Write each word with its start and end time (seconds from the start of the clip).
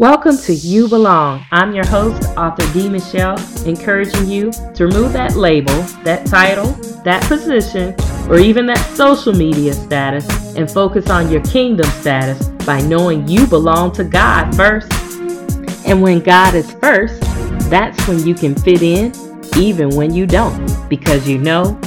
Welcome 0.00 0.38
to 0.38 0.54
You 0.54 0.88
Belong. 0.88 1.44
I'm 1.52 1.74
your 1.74 1.86
host, 1.86 2.26
author 2.30 2.66
D. 2.72 2.88
Michelle, 2.88 3.36
encouraging 3.66 4.30
you 4.30 4.50
to 4.74 4.86
remove 4.86 5.12
that 5.12 5.36
label, 5.36 5.74
that 6.04 6.24
title, 6.24 6.68
that 7.04 7.22
position, 7.24 7.94
or 8.26 8.38
even 8.38 8.64
that 8.64 8.78
social 8.96 9.34
media 9.34 9.74
status 9.74 10.56
and 10.56 10.70
focus 10.70 11.10
on 11.10 11.30
your 11.30 11.42
kingdom 11.42 11.84
status 11.90 12.48
by 12.64 12.80
knowing 12.80 13.28
you 13.28 13.46
belong 13.46 13.92
to 13.92 14.04
God 14.04 14.56
first. 14.56 14.90
And 15.84 16.00
when 16.00 16.20
God 16.20 16.54
is 16.54 16.72
first, 16.72 17.20
that's 17.68 18.08
when 18.08 18.26
you 18.26 18.34
can 18.34 18.54
fit 18.54 18.80
in 18.80 19.12
even 19.58 19.90
when 19.90 20.14
you 20.14 20.24
don't, 20.24 20.88
because 20.88 21.28
you 21.28 21.36
know 21.36 21.78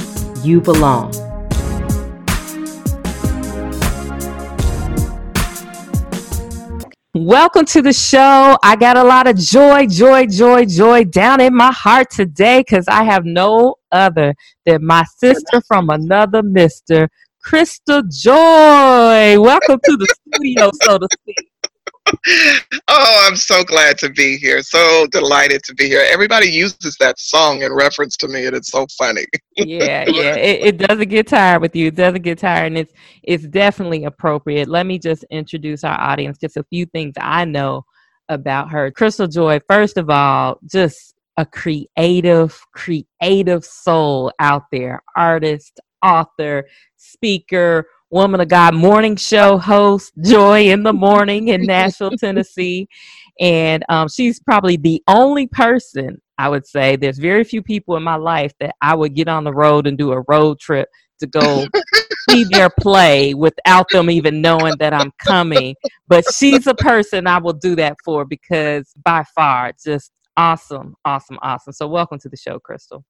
you 0.44 0.60
belong. 0.60 1.12
Welcome 7.16 7.64
to 7.66 7.80
the 7.80 7.92
show. 7.92 8.58
I 8.64 8.74
got 8.74 8.96
a 8.96 9.04
lot 9.04 9.28
of 9.28 9.36
joy, 9.36 9.86
joy, 9.86 10.26
joy, 10.26 10.64
joy 10.64 11.04
down 11.04 11.40
in 11.40 11.54
my 11.54 11.70
heart 11.70 12.10
today 12.10 12.58
because 12.58 12.88
I 12.88 13.04
have 13.04 13.24
no 13.24 13.76
other 13.92 14.34
than 14.66 14.84
my 14.84 15.04
sister 15.18 15.62
from 15.68 15.90
another 15.90 16.42
mister, 16.42 17.08
Crystal 17.40 18.02
Joy. 18.10 19.40
Welcome 19.40 19.78
to 19.84 19.96
the 19.96 20.16
studio, 20.26 20.72
so 20.82 20.98
to 20.98 21.06
speak 21.12 21.52
oh, 22.88 23.26
I'm 23.26 23.36
so 23.36 23.64
glad 23.64 23.98
to 23.98 24.10
be 24.10 24.36
here. 24.36 24.62
So 24.62 25.06
delighted 25.10 25.62
to 25.64 25.74
be 25.74 25.86
here. 25.86 26.06
Everybody 26.10 26.48
uses 26.48 26.96
that 27.00 27.18
song 27.18 27.62
in 27.62 27.72
reference 27.72 28.16
to 28.18 28.28
me, 28.28 28.46
and 28.46 28.54
it's 28.54 28.70
so 28.70 28.86
funny. 28.98 29.24
yeah, 29.56 30.04
yeah. 30.08 30.36
It, 30.36 30.66
it, 30.66 30.78
doesn't 30.78 31.08
get 31.08 31.28
tired 31.28 31.62
with 31.62 31.74
you. 31.74 31.88
It 31.88 31.96
doesn't 31.96 32.22
get 32.22 32.38
tired, 32.38 32.66
and 32.66 32.78
it's 32.78 32.92
it's 33.22 33.46
definitely 33.46 34.04
appropriate. 34.04 34.68
Let 34.68 34.86
me 34.86 34.98
just 34.98 35.24
introduce 35.30 35.84
our 35.84 35.98
audience. 35.98 36.38
Just 36.38 36.56
a 36.56 36.64
few 36.64 36.86
things 36.86 37.14
I 37.18 37.44
know 37.44 37.84
about 38.28 38.70
her. 38.70 38.90
Crystal 38.90 39.26
Joy. 39.26 39.60
First 39.68 39.96
of 39.96 40.10
all, 40.10 40.58
just 40.70 41.14
a 41.36 41.46
creative, 41.46 42.60
creative 42.72 43.64
soul 43.64 44.32
out 44.38 44.64
there. 44.70 45.02
Artist, 45.16 45.80
author, 46.02 46.64
speaker 46.96 47.86
woman 48.14 48.40
of 48.40 48.46
God 48.46 48.76
morning 48.76 49.16
show 49.16 49.58
host, 49.58 50.12
Joy 50.20 50.70
in 50.70 50.84
the 50.84 50.92
Morning 50.92 51.48
in 51.48 51.66
Nashville, 51.66 52.12
Tennessee. 52.16 52.86
And 53.40 53.84
um, 53.88 54.06
she's 54.06 54.38
probably 54.38 54.76
the 54.76 55.02
only 55.08 55.48
person 55.48 56.22
I 56.38 56.48
would 56.48 56.64
say 56.64 56.94
there's 56.94 57.18
very 57.18 57.42
few 57.42 57.60
people 57.60 57.96
in 57.96 58.04
my 58.04 58.14
life 58.14 58.52
that 58.60 58.76
I 58.80 58.94
would 58.94 59.16
get 59.16 59.26
on 59.26 59.42
the 59.42 59.52
road 59.52 59.88
and 59.88 59.98
do 59.98 60.12
a 60.12 60.22
road 60.28 60.60
trip 60.60 60.88
to 61.18 61.26
go 61.26 61.66
see 62.30 62.44
their 62.44 62.70
play 62.70 63.34
without 63.34 63.90
them 63.90 64.08
even 64.08 64.40
knowing 64.40 64.76
that 64.78 64.94
I'm 64.94 65.10
coming. 65.18 65.74
But 66.06 66.24
she's 66.32 66.68
a 66.68 66.74
person 66.74 67.26
I 67.26 67.38
will 67.38 67.52
do 67.52 67.74
that 67.74 67.96
for 68.04 68.24
because 68.24 68.92
by 69.04 69.24
far, 69.34 69.72
just 69.84 70.12
awesome, 70.36 70.94
awesome, 71.04 71.40
awesome. 71.42 71.72
So, 71.72 71.88
welcome 71.88 72.20
to 72.20 72.28
the 72.28 72.36
show, 72.36 72.60
Crystal. 72.60 73.04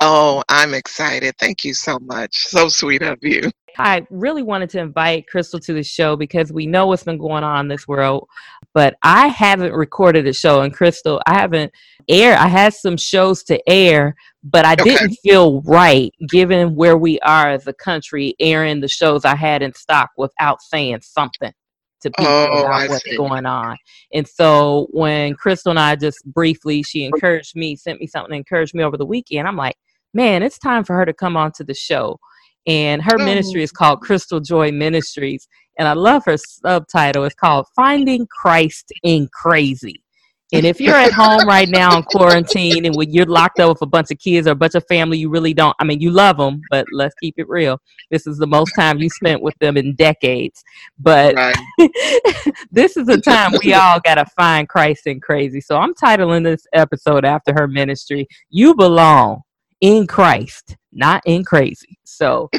Oh, 0.00 0.42
I'm 0.48 0.74
excited. 0.74 1.34
Thank 1.38 1.64
you 1.64 1.74
so 1.74 1.98
much. 2.00 2.36
So 2.36 2.68
sweet 2.68 3.02
of 3.02 3.18
you. 3.22 3.50
I 3.78 4.06
really 4.10 4.42
wanted 4.42 4.70
to 4.70 4.80
invite 4.80 5.28
Crystal 5.28 5.60
to 5.60 5.72
the 5.72 5.82
show 5.82 6.16
because 6.16 6.52
we 6.52 6.66
know 6.66 6.86
what's 6.86 7.04
been 7.04 7.18
going 7.18 7.44
on 7.44 7.66
in 7.66 7.68
this 7.68 7.86
world, 7.86 8.28
but 8.74 8.96
I 9.02 9.28
haven't 9.28 9.72
recorded 9.72 10.26
a 10.26 10.32
show. 10.32 10.62
And 10.62 10.74
Crystal, 10.74 11.20
I 11.26 11.34
haven't 11.34 11.72
air. 12.08 12.36
I 12.36 12.48
had 12.48 12.74
some 12.74 12.96
shows 12.96 13.42
to 13.44 13.60
air, 13.68 14.16
but 14.42 14.64
I 14.64 14.72
okay. 14.72 14.84
didn't 14.84 15.16
feel 15.22 15.62
right 15.62 16.12
given 16.28 16.74
where 16.74 16.96
we 16.96 17.20
are 17.20 17.50
as 17.50 17.66
a 17.66 17.72
country 17.72 18.34
airing 18.40 18.80
the 18.80 18.88
shows 18.88 19.24
I 19.24 19.36
had 19.36 19.62
in 19.62 19.72
stock 19.74 20.10
without 20.16 20.60
saying 20.62 21.00
something 21.02 21.52
to 22.00 22.10
people 22.10 22.32
oh, 22.32 22.60
about 22.60 22.72
I 22.72 22.88
what's 22.88 23.04
see. 23.04 23.16
going 23.16 23.46
on. 23.46 23.76
And 24.12 24.26
so 24.26 24.88
when 24.90 25.34
Crystal 25.34 25.70
and 25.70 25.78
I 25.78 25.96
just 25.96 26.24
briefly, 26.24 26.82
she 26.82 27.04
encouraged 27.04 27.56
me, 27.56 27.76
sent 27.76 28.00
me 28.00 28.06
something, 28.06 28.36
encouraged 28.36 28.74
me 28.74 28.84
over 28.84 28.96
the 28.96 29.06
weekend. 29.06 29.46
I'm 29.46 29.56
like, 29.56 29.76
man, 30.14 30.42
it's 30.42 30.58
time 30.58 30.84
for 30.84 30.96
her 30.96 31.04
to 31.04 31.12
come 31.12 31.36
on 31.36 31.52
to 31.52 31.64
the 31.64 31.74
show. 31.74 32.18
And 32.66 33.02
her 33.02 33.16
oh. 33.18 33.24
ministry 33.24 33.62
is 33.62 33.72
called 33.72 34.00
Crystal 34.00 34.40
Joy 34.40 34.70
Ministries. 34.70 35.48
And 35.78 35.88
I 35.88 35.94
love 35.94 36.24
her 36.26 36.36
subtitle. 36.36 37.24
It's 37.24 37.34
called 37.34 37.66
Finding 37.74 38.26
Christ 38.26 38.92
in 39.02 39.28
Crazy. 39.32 40.02
And 40.50 40.64
if 40.64 40.80
you're 40.80 40.94
at 40.94 41.12
home 41.12 41.46
right 41.46 41.68
now 41.68 41.98
in 41.98 42.02
quarantine 42.04 42.86
and 42.86 42.96
when 42.96 43.12
you're 43.12 43.26
locked 43.26 43.60
up 43.60 43.68
with 43.68 43.82
a 43.82 43.86
bunch 43.86 44.10
of 44.10 44.18
kids 44.18 44.46
or 44.46 44.52
a 44.52 44.54
bunch 44.54 44.74
of 44.74 44.84
family, 44.88 45.18
you 45.18 45.28
really 45.28 45.52
don't. 45.52 45.76
I 45.78 45.84
mean, 45.84 46.00
you 46.00 46.10
love 46.10 46.38
them, 46.38 46.62
but 46.70 46.86
let's 46.90 47.14
keep 47.20 47.34
it 47.36 47.46
real. 47.50 47.78
This 48.10 48.26
is 48.26 48.38
the 48.38 48.46
most 48.46 48.72
time 48.74 48.98
you 48.98 49.10
spent 49.10 49.42
with 49.42 49.54
them 49.60 49.76
in 49.76 49.94
decades. 49.94 50.64
But 50.98 51.34
right. 51.34 51.56
this 52.70 52.96
is 52.96 53.08
a 53.08 53.20
time 53.20 53.52
we 53.62 53.74
all 53.74 54.00
got 54.00 54.14
to 54.14 54.24
find 54.24 54.66
Christ 54.66 55.06
in 55.06 55.20
crazy. 55.20 55.60
So 55.60 55.76
I'm 55.76 55.94
titling 55.94 56.44
this 56.44 56.66
episode 56.72 57.26
after 57.26 57.52
her 57.52 57.68
ministry, 57.68 58.26
You 58.48 58.74
Belong 58.74 59.42
in 59.80 60.06
Christ, 60.06 60.76
not 60.92 61.22
in 61.26 61.44
crazy. 61.44 61.98
So 62.04 62.50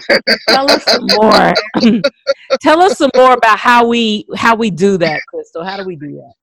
tell 0.47 0.71
us 0.71 0.83
some 0.83 1.07
more. 1.17 1.53
tell 2.61 2.81
us 2.81 2.97
some 2.97 3.11
more 3.15 3.33
about 3.33 3.59
how 3.59 3.87
we 3.87 4.25
how 4.35 4.55
we 4.55 4.69
do 4.71 4.97
that, 4.97 5.21
Crystal. 5.27 5.63
How 5.63 5.77
do 5.77 5.83
we 5.83 5.95
do 5.95 6.15
that? 6.15 6.33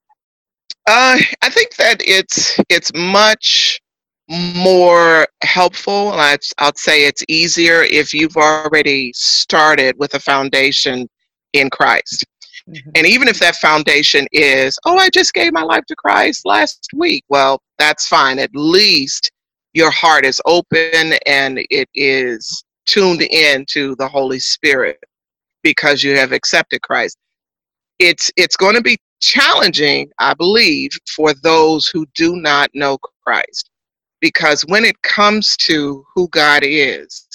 Uh, 0.89 1.19
I 1.43 1.51
think 1.51 1.75
that 1.77 2.01
it's 2.05 2.59
it's 2.69 2.93
much 2.95 3.81
more 4.29 5.27
helpful. 5.43 6.11
I'd, 6.13 6.41
I'd 6.59 6.79
say 6.79 7.07
it's 7.07 7.25
easier 7.29 7.83
if 7.83 8.13
you've 8.13 8.37
already 8.37 9.13
started 9.15 9.97
with 9.99 10.15
a 10.15 10.21
foundation 10.21 11.09
in 11.53 11.71
Christ. 11.71 12.25
Mm-hmm. 12.69 12.91
And 12.97 13.07
even 13.07 13.29
if 13.29 13.39
that 13.39 13.57
foundation 13.57 14.27
is, 14.33 14.77
oh, 14.85 14.99
I 14.99 15.09
just 15.11 15.33
gave 15.33 15.53
my 15.53 15.63
life 15.63 15.85
to 15.87 15.97
Christ 15.97 16.43
last 16.45 16.89
week, 16.95 17.25
well, 17.29 17.61
that's 17.79 18.09
fine. 18.09 18.39
At 18.41 18.51
least 18.55 19.31
your 19.77 19.91
heart 19.91 20.25
is 20.25 20.41
open 20.47 21.13
and 21.27 21.59
it 21.69 21.87
is 21.95 22.65
tuned 22.87 23.21
in 23.21 23.67
to 23.67 23.95
the 23.97 24.09
Holy 24.09 24.39
Spirit 24.39 24.99
because 25.63 26.03
you 26.03 26.17
have 26.17 26.33
accepted 26.33 26.81
Christ. 26.81 27.19
It's 27.99 28.33
it's 28.39 28.57
going 28.57 28.75
to 28.77 28.81
be 28.81 28.97
challenging, 29.21 30.09
I 30.19 30.33
believe, 30.33 30.93
for 31.15 31.35
those 31.35 31.89
who 31.89 32.07
do 32.15 32.37
not 32.37 32.71
know 32.73 32.97
Christ. 33.23 33.69
Because 34.23 34.63
when 34.63 34.87
it 34.87 35.01
comes 35.03 35.59
to 35.59 36.03
who 36.15 36.27
God 36.29 36.63
is 36.65 37.29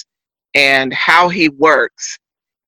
and 0.56 0.92
how 0.92 1.28
he 1.28 1.48
works, 1.48 2.18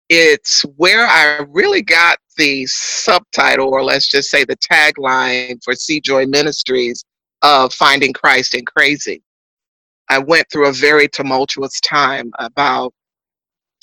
it's 0.08 0.62
where 0.76 1.04
I 1.04 1.44
really 1.48 1.82
got 1.82 2.18
the 2.36 2.64
subtitle, 2.66 3.70
or 3.70 3.82
let's 3.82 4.08
just 4.08 4.30
say 4.30 4.44
the 4.44 4.56
tagline 4.58 5.58
for 5.64 5.74
C 5.74 6.00
Joy 6.00 6.26
Ministries 6.26 7.04
of 7.42 7.74
Finding 7.74 8.12
Christ 8.12 8.54
in 8.54 8.64
Crazy. 8.64 9.20
I 10.10 10.18
went 10.18 10.46
through 10.50 10.68
a 10.68 10.72
very 10.72 11.08
tumultuous 11.08 11.80
time 11.80 12.30
about 12.38 12.92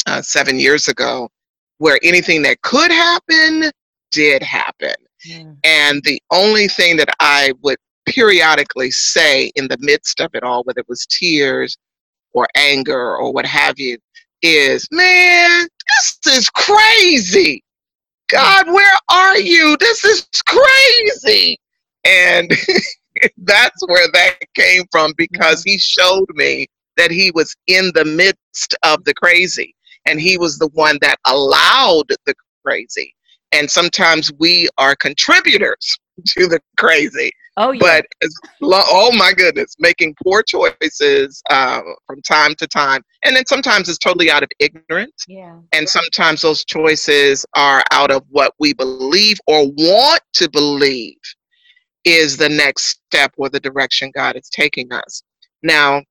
uh, 0.08 0.22
seven 0.22 0.60
years 0.60 0.88
ago 0.88 1.30
where 1.78 2.00
anything 2.04 2.44
that 2.44 2.62
could 2.62 2.92
happen 2.92 3.72
did 4.12 4.44
happen. 4.44 4.94
Yeah. 5.26 5.52
And 5.64 6.02
the 6.04 6.22
only 6.32 6.68
thing 6.68 6.98
that 6.98 7.10
I 7.20 7.54
would 7.62 7.78
periodically 8.06 8.92
say 8.92 9.52
in 9.56 9.68
the 9.68 9.78
midst 9.80 10.20
of 10.20 10.32
it 10.34 10.44
all, 10.44 10.64
whether 10.64 10.80
it 10.80 10.90
was 10.90 11.06
tears 11.08 11.78
or 12.34 12.48
anger 12.56 13.16
or 13.16 13.32
what 13.32 13.46
have 13.46 13.80
you, 13.80 13.98
is, 14.42 14.88
man, 14.92 15.68
this 15.98 16.38
is 16.38 16.50
crazy. 16.50 17.64
God, 18.30 18.68
where 18.68 18.98
are 19.10 19.38
you? 19.38 19.76
This 19.80 20.04
is 20.06 20.28
crazy. 20.46 21.60
And 22.06 22.52
that's 23.38 23.82
where 23.88 24.08
that 24.14 24.38
came 24.56 24.84
from 24.92 25.14
because 25.18 25.64
he 25.64 25.78
showed 25.78 26.28
me 26.34 26.68
that 26.98 27.12
he 27.12 27.32
was 27.32 27.56
in 27.68 27.92
the 27.96 28.06
midst 28.06 28.76
of 28.84 29.04
the 29.06 29.14
crazy 29.14 29.76
and 30.06 30.20
he 30.20 30.38
was 30.38 30.58
the 30.58 30.70
one 30.74 30.98
that 31.02 31.18
allowed 31.26 32.08
the 32.26 32.34
crazy. 32.66 33.16
And 33.52 33.70
sometimes 33.70 34.32
we 34.40 34.70
are 34.78 34.96
contributors 34.96 35.98
to 36.28 36.48
the 36.48 36.60
crazy. 36.78 37.32
Oh, 37.58 37.72
yeah. 37.72 37.80
But 37.82 38.06
lo- 38.62 38.84
oh 38.88 39.12
my 39.18 39.34
goodness, 39.34 39.76
making 39.78 40.16
poor 40.24 40.42
choices 40.42 41.44
uh, 41.50 41.82
from 42.08 42.22
time 42.22 42.56
to 42.56 42.68
time, 42.68 43.04
and 43.26 43.36
then 43.36 43.46
sometimes 43.46 43.90
it's 43.90 43.98
totally 43.98 44.32
out 44.32 44.42
of 44.42 44.50
ignorance. 44.60 45.26
Yeah. 45.28 45.60
And 45.74 45.88
sometimes 45.88 46.42
those 46.42 46.64
choices 46.64 47.46
are 47.56 47.84
out 47.92 48.10
of 48.10 48.24
what 48.30 48.54
we 48.58 48.74
believe 48.74 49.38
or 49.48 49.68
want 49.68 50.22
to 50.36 50.50
believe 50.50 51.18
is 52.04 52.38
the 52.38 52.50
next 52.50 53.02
step 53.08 53.34
or 53.38 53.50
the 53.50 53.60
direction 53.60 54.12
God 54.14 54.36
is 54.36 54.50
taking 54.50 54.92
us. 54.92 55.24
Now, 55.64 56.02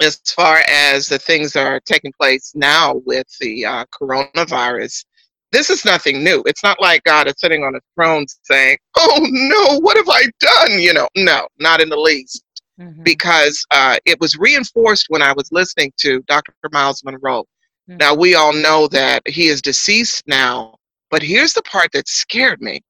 as 0.00 0.20
far 0.26 0.62
as 0.68 1.08
the 1.08 1.18
things 1.18 1.52
that 1.52 1.66
are 1.66 1.80
taking 1.80 2.12
place 2.18 2.52
now 2.54 3.00
with 3.04 3.26
the 3.40 3.64
uh, 3.64 3.84
coronavirus, 4.00 5.04
this 5.50 5.70
is 5.70 5.84
nothing 5.84 6.22
new. 6.22 6.42
It's 6.46 6.62
not 6.62 6.80
like 6.80 7.02
God 7.04 7.26
is 7.26 7.34
sitting 7.38 7.64
on 7.64 7.74
a 7.74 7.80
throne 7.94 8.26
saying, 8.42 8.76
Oh 8.96 9.26
no, 9.30 9.80
what 9.80 9.96
have 9.96 10.08
I 10.08 10.24
done? 10.40 10.78
You 10.80 10.92
know, 10.92 11.08
no, 11.16 11.48
not 11.58 11.80
in 11.80 11.88
the 11.88 11.96
least. 11.96 12.44
Mm-hmm. 12.80 13.02
Because 13.02 13.64
uh, 13.72 13.96
it 14.04 14.20
was 14.20 14.38
reinforced 14.38 15.06
when 15.08 15.22
I 15.22 15.32
was 15.32 15.48
listening 15.50 15.92
to 15.98 16.22
Dr. 16.28 16.52
Myles 16.70 17.02
Munroe. 17.04 17.44
Mm-hmm. 17.90 17.96
Now, 17.96 18.14
we 18.14 18.36
all 18.36 18.52
know 18.52 18.86
that 18.88 19.26
he 19.26 19.48
is 19.48 19.60
deceased 19.60 20.22
now, 20.28 20.76
but 21.10 21.22
here's 21.22 21.54
the 21.54 21.62
part 21.62 21.90
that 21.92 22.06
scared 22.06 22.60
me. 22.60 22.80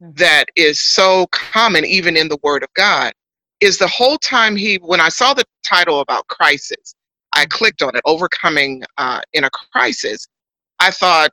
That 0.00 0.44
is 0.56 0.80
so 0.80 1.26
common 1.32 1.84
even 1.84 2.16
in 2.16 2.28
the 2.28 2.38
Word 2.42 2.62
of 2.62 2.72
God 2.74 3.12
is 3.60 3.78
the 3.78 3.88
whole 3.88 4.18
time 4.18 4.56
he, 4.56 4.76
when 4.76 5.00
I 5.00 5.08
saw 5.08 5.34
the 5.34 5.44
title 5.66 6.00
about 6.00 6.26
crisis, 6.28 6.94
I 7.34 7.42
mm-hmm. 7.42 7.50
clicked 7.50 7.82
on 7.82 7.96
it, 7.96 8.02
overcoming 8.04 8.82
uh, 8.96 9.20
in 9.32 9.44
a 9.44 9.50
crisis. 9.50 10.26
I 10.80 10.90
thought, 10.90 11.30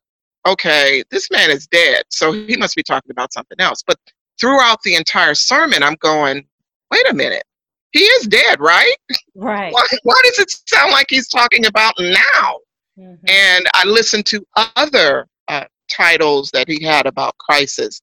okay, 0.47 1.03
this 1.11 1.29
man 1.31 1.51
is 1.51 1.67
dead, 1.67 2.03
so 2.09 2.31
he 2.31 2.57
must 2.57 2.75
be 2.75 2.83
talking 2.83 3.11
about 3.11 3.33
something 3.33 3.59
else. 3.59 3.83
But 3.85 3.97
throughout 4.39 4.81
the 4.83 4.95
entire 4.95 5.35
sermon, 5.35 5.83
I'm 5.83 5.97
going, 5.99 6.45
wait 6.91 7.09
a 7.09 7.13
minute, 7.13 7.43
he 7.91 8.01
is 8.01 8.27
dead, 8.27 8.59
right? 8.59 8.95
Right. 9.37 9.73
Why, 9.73 9.85
why 10.03 10.21
does 10.23 10.39
it 10.39 10.49
sound 10.65 10.93
like 10.93 11.07
he's 11.09 11.27
talking 11.27 11.65
about 11.65 11.93
now? 11.99 12.59
Mm-hmm. 12.97 13.25
And 13.27 13.65
I 13.73 13.83
listened 13.83 14.25
to 14.27 14.45
other 14.77 15.27
uh, 15.49 15.65
titles 15.91 16.51
that 16.51 16.69
he 16.69 16.81
had 16.81 17.05
about 17.05 17.37
crisis. 17.37 17.99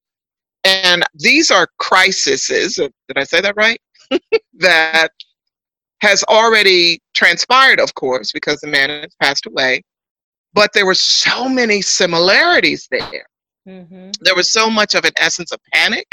And 0.64 1.04
these 1.14 1.50
are 1.50 1.68
crises, 1.78 2.78
uh, 2.78 2.88
did 3.08 3.18
I 3.18 3.24
say 3.24 3.40
that 3.40 3.56
right? 3.56 3.80
that 4.54 5.08
has 6.00 6.22
already 6.24 7.00
transpired, 7.14 7.80
of 7.80 7.94
course, 7.94 8.32
because 8.32 8.60
the 8.60 8.68
man 8.68 8.90
has 8.90 9.14
passed 9.20 9.46
away. 9.46 9.82
But 10.54 10.72
there 10.74 10.86
were 10.86 10.94
so 10.94 11.48
many 11.48 11.80
similarities 11.80 12.86
there. 12.90 13.26
Mm-hmm. 13.68 14.10
There 14.20 14.34
was 14.34 14.52
so 14.52 14.68
much 14.68 14.94
of 14.94 15.04
an 15.04 15.12
essence 15.16 15.52
of 15.52 15.60
panic, 15.72 16.06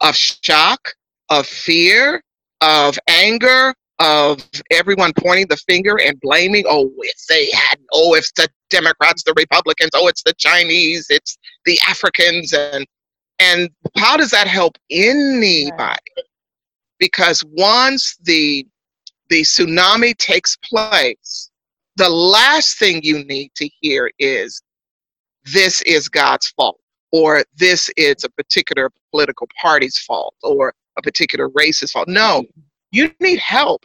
of 0.00 0.14
shock, 0.14 0.92
of 1.30 1.46
fear, 1.46 2.22
of 2.60 2.98
anger, 3.08 3.74
of 4.00 4.46
everyone 4.70 5.12
pointing 5.18 5.46
the 5.48 5.56
finger 5.56 6.00
and 6.00 6.20
blaming, 6.20 6.64
oh, 6.68 6.90
if 6.98 7.26
they 7.26 7.50
had, 7.52 7.78
oh, 7.92 8.14
it's 8.14 8.32
the 8.32 8.48
Democrats, 8.70 9.22
the 9.22 9.34
Republicans, 9.36 9.90
oh, 9.94 10.08
it's 10.08 10.22
the 10.24 10.34
Chinese, 10.34 11.06
it's 11.10 11.38
the 11.64 11.78
Africans, 11.88 12.52
and 12.52 12.84
and 13.38 13.70
how 13.96 14.16
does 14.16 14.30
that 14.30 14.46
help 14.46 14.76
anybody? 14.90 15.98
Because 16.98 17.42
once 17.44 18.16
the 18.22 18.66
the 19.30 19.42
tsunami 19.42 20.16
takes 20.18 20.56
place, 20.56 21.50
the 21.96 22.08
last 22.08 22.78
thing 22.78 23.00
you 23.02 23.24
need 23.24 23.50
to 23.56 23.68
hear 23.80 24.10
is 24.18 24.62
this 25.44 25.82
is 25.82 26.08
God's 26.08 26.48
fault, 26.48 26.78
or 27.10 27.42
this 27.56 27.90
is 27.96 28.22
a 28.24 28.28
particular 28.30 28.90
political 29.10 29.48
party's 29.60 29.98
fault, 29.98 30.34
or 30.42 30.74
a 30.98 31.02
particular 31.02 31.48
race's 31.54 31.92
fault. 31.92 32.08
No, 32.08 32.44
you 32.92 33.10
need 33.20 33.38
help 33.38 33.84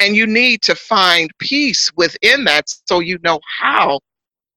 and 0.00 0.16
you 0.16 0.26
need 0.26 0.62
to 0.62 0.74
find 0.74 1.30
peace 1.38 1.92
within 1.96 2.44
that 2.44 2.64
so 2.88 3.00
you 3.00 3.18
know 3.22 3.38
how 3.58 4.00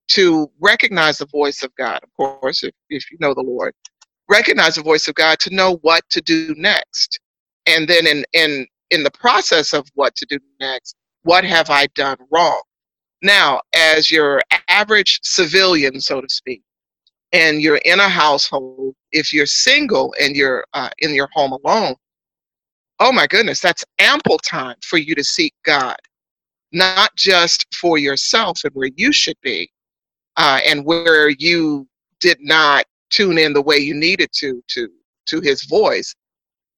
to 0.10 0.50
recognize 0.60 1.18
the 1.18 1.26
voice 1.28 1.64
of 1.64 1.74
God, 1.76 2.00
of 2.04 2.10
course, 2.16 2.64
if, 2.64 2.74
if 2.90 3.10
you 3.12 3.18
know 3.20 3.34
the 3.34 3.42
Lord, 3.42 3.74
recognize 4.30 4.76
the 4.76 4.82
voice 4.82 5.08
of 5.08 5.16
God 5.16 5.40
to 5.40 5.54
know 5.54 5.78
what 5.82 6.04
to 6.10 6.22
do 6.22 6.54
next. 6.58 7.20
And 7.66 7.88
then 7.88 8.08
in, 8.08 8.26
in, 8.34 8.68
in 8.92 9.04
the 9.04 9.12
process 9.12 9.74
of 9.74 9.88
what 9.96 10.16
to 10.16 10.26
do 10.26 10.40
next, 10.60 10.96
what 11.24 11.44
have 11.44 11.70
I 11.70 11.88
done 11.96 12.18
wrong? 12.32 12.62
Now, 13.22 13.62
as 13.74 14.12
your 14.12 14.42
average 14.68 15.20
civilian, 15.24 16.02
so 16.02 16.20
to 16.20 16.28
speak, 16.30 16.62
and 17.32 17.62
you're 17.62 17.78
in 17.86 18.00
a 18.00 18.10
household, 18.10 18.96
if 19.12 19.34
you're 19.34 19.46
single 19.46 20.14
and 20.22 20.36
you're 20.36 20.66
uh, 20.74 20.90
in 21.00 21.14
your 21.14 21.30
home 21.34 21.54
alone, 21.54 21.96
oh 23.00 23.12
my 23.12 23.26
goodness, 23.28 23.60
that's 23.60 23.86
ample 24.00 24.38
time 24.40 24.76
for 24.84 24.98
you 24.98 25.16
to 25.16 25.24
seek 25.24 25.54
God, 25.64 25.96
not 26.72 27.16
just 27.16 27.66
for 27.74 27.98
yourself 27.98 28.60
and 28.64 28.74
where 28.76 28.92
you 28.96 29.12
should 29.12 29.38
be, 29.42 29.72
uh, 30.38 30.60
and 30.66 30.86
where 30.86 31.30
you 31.30 31.88
did 32.20 32.38
not 32.42 32.86
tune 33.14 33.40
in 33.40 33.54
the 33.54 33.64
way 33.64 33.78
you 33.78 33.96
needed 33.96 34.32
to 34.34 34.64
to 34.70 34.90
to 35.28 35.42
His 35.42 35.66
voice, 35.66 36.16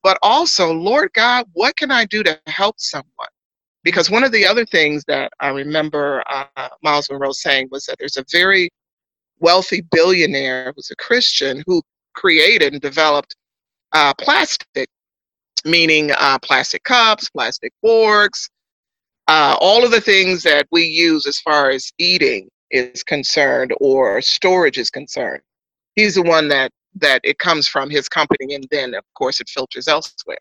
but 0.03 0.17
also, 0.23 0.73
Lord 0.73 1.11
God, 1.13 1.47
what 1.53 1.77
can 1.77 1.91
I 1.91 2.05
do 2.05 2.23
to 2.23 2.39
help 2.47 2.75
someone? 2.79 3.29
Because 3.83 4.11
one 4.11 4.23
of 4.23 4.31
the 4.33 4.45
other 4.45 4.65
things 4.65 5.03
that 5.07 5.31
I 5.39 5.49
remember 5.49 6.23
uh, 6.29 6.69
Myles 6.83 7.09
Munroe 7.11 7.31
saying 7.33 7.69
was 7.71 7.85
that 7.85 7.97
there's 7.99 8.17
a 8.17 8.25
very 8.31 8.69
wealthy 9.39 9.81
billionaire 9.91 10.73
who's 10.75 10.91
a 10.91 10.95
Christian 10.97 11.63
who 11.67 11.81
created 12.15 12.73
and 12.73 12.81
developed 12.81 13.35
uh, 13.93 14.13
plastic 14.15 14.89
meaning 15.65 16.11
uh, 16.17 16.39
plastic 16.39 16.83
cups, 16.83 17.29
plastic 17.29 17.73
forks, 17.81 18.49
uh, 19.27 19.57
all 19.61 19.85
of 19.85 19.91
the 19.91 20.01
things 20.01 20.43
that 20.43 20.67
we 20.71 20.83
use 20.83 21.27
as 21.27 21.39
far 21.39 21.71
as 21.71 21.91
eating 21.99 22.49
is 22.71 23.03
concerned 23.03 23.73
or 23.81 24.21
storage 24.21 24.77
is 24.79 24.91
concerned. 24.91 25.41
He's 25.95 26.15
the 26.15 26.24
one 26.24 26.47
that 26.50 26.71
that 26.97 27.19
it 27.24 27.39
comes 27.39 27.68
from 27.68 27.89
his 27.89 28.07
company, 28.07 28.56
and 28.56 28.65
then 28.71 28.94
of 28.94 29.03
course 29.15 29.42
it 29.42 29.50
filters 29.50 29.88
elsewhere. 29.88 30.38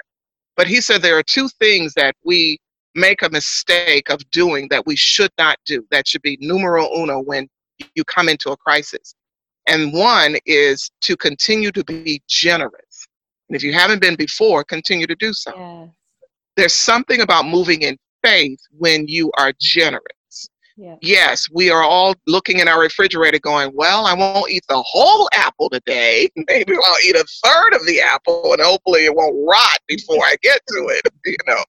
But 0.56 0.68
he 0.68 0.80
said 0.80 1.02
there 1.02 1.18
are 1.18 1.22
two 1.22 1.48
things 1.48 1.94
that 1.94 2.14
we 2.24 2.58
make 2.94 3.22
a 3.22 3.28
mistake 3.28 4.08
of 4.08 4.28
doing 4.30 4.68
that 4.68 4.86
we 4.86 4.96
should 4.96 5.32
not 5.36 5.58
do. 5.66 5.84
That 5.90 6.06
should 6.06 6.22
be 6.22 6.38
numero 6.40 6.88
uno 6.96 7.20
when 7.20 7.48
you 7.94 8.04
come 8.04 8.28
into 8.28 8.50
a 8.50 8.56
crisis. 8.56 9.14
And 9.66 9.92
one 9.92 10.36
is 10.46 10.90
to 11.02 11.16
continue 11.16 11.72
to 11.72 11.82
be 11.82 12.22
generous. 12.28 13.08
And 13.48 13.56
if 13.56 13.62
you 13.62 13.72
haven't 13.72 14.00
been 14.00 14.14
before, 14.14 14.62
continue 14.62 15.06
to 15.06 15.16
do 15.16 15.32
so. 15.32 15.52
Yes. 15.56 15.88
There's 16.56 16.72
something 16.72 17.20
about 17.20 17.46
moving 17.46 17.82
in 17.82 17.96
faith 18.22 18.60
when 18.78 19.08
you 19.08 19.32
are 19.38 19.52
generous. 19.58 20.02
Yes. 20.76 20.98
yes, 21.02 21.48
we 21.52 21.70
are 21.70 21.84
all 21.84 22.16
looking 22.26 22.58
in 22.58 22.66
our 22.66 22.80
refrigerator 22.80 23.38
going, 23.38 23.70
Well, 23.74 24.06
I 24.06 24.14
won't 24.14 24.50
eat 24.50 24.64
the 24.68 24.82
whole 24.84 25.28
apple 25.32 25.70
today. 25.70 26.28
Maybe 26.48 26.74
I'll 26.74 26.96
eat 27.04 27.14
a 27.14 27.24
third 27.44 27.74
of 27.74 27.86
the 27.86 28.00
apple 28.00 28.52
and 28.52 28.60
hopefully 28.60 29.04
it 29.04 29.14
won't 29.14 29.36
rot 29.48 29.78
before 29.86 30.24
I 30.24 30.34
get 30.42 30.60
to 30.68 30.88
it. 30.88 31.02
You 31.26 31.36
know, 31.46 31.64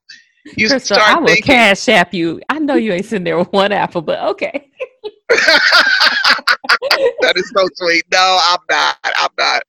you 0.58 0.68
Crystal, 0.68 0.98
start 0.98 1.16
I 1.16 1.20
will 1.20 1.28
thinking, 1.28 1.46
cash 1.46 1.88
app 1.88 2.14
you. 2.14 2.42
I 2.50 2.60
know 2.60 2.76
you 2.76 2.92
ain't 2.92 3.06
sitting 3.06 3.24
there 3.24 3.38
with 3.38 3.54
one 3.54 3.72
apple, 3.72 4.02
but 4.02 4.20
okay. 4.20 4.70
that 5.30 7.34
is 7.36 7.52
so 7.56 7.68
sweet. 7.76 8.04
No, 8.12 8.40
I'm 8.42 8.60
not. 8.70 8.98
I'm 9.04 9.30
not. 9.38 9.64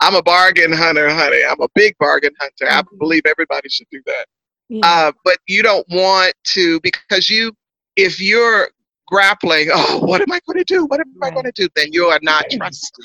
I'm 0.00 0.14
a 0.14 0.22
bargain 0.22 0.72
hunter, 0.72 1.10
honey. 1.10 1.42
I'm 1.44 1.60
a 1.60 1.68
big 1.74 1.96
bargain 1.98 2.32
hunter. 2.40 2.66
Mm-hmm. 2.66 2.94
I 2.94 2.98
believe 2.98 3.22
everybody 3.26 3.68
should 3.68 3.88
do 3.90 4.00
that. 4.06 4.26
Yeah. 4.68 4.80
Uh, 4.84 5.12
but 5.24 5.38
you 5.48 5.62
don't 5.62 5.86
want 5.90 6.34
to 6.54 6.78
because 6.80 7.28
you, 7.28 7.52
if 7.96 8.20
you're 8.20 8.70
grappling, 9.12 9.68
oh, 9.72 9.98
what 9.98 10.20
am 10.20 10.32
I 10.32 10.40
going 10.46 10.64
to 10.64 10.64
do? 10.64 10.86
What 10.86 11.00
am. 11.00 11.12
I 11.22 11.30
going 11.30 11.44
to 11.44 11.52
do? 11.52 11.68
Then 11.76 11.92
you 11.92 12.06
are 12.06 12.20
not 12.22 12.46
trusting. 12.50 13.04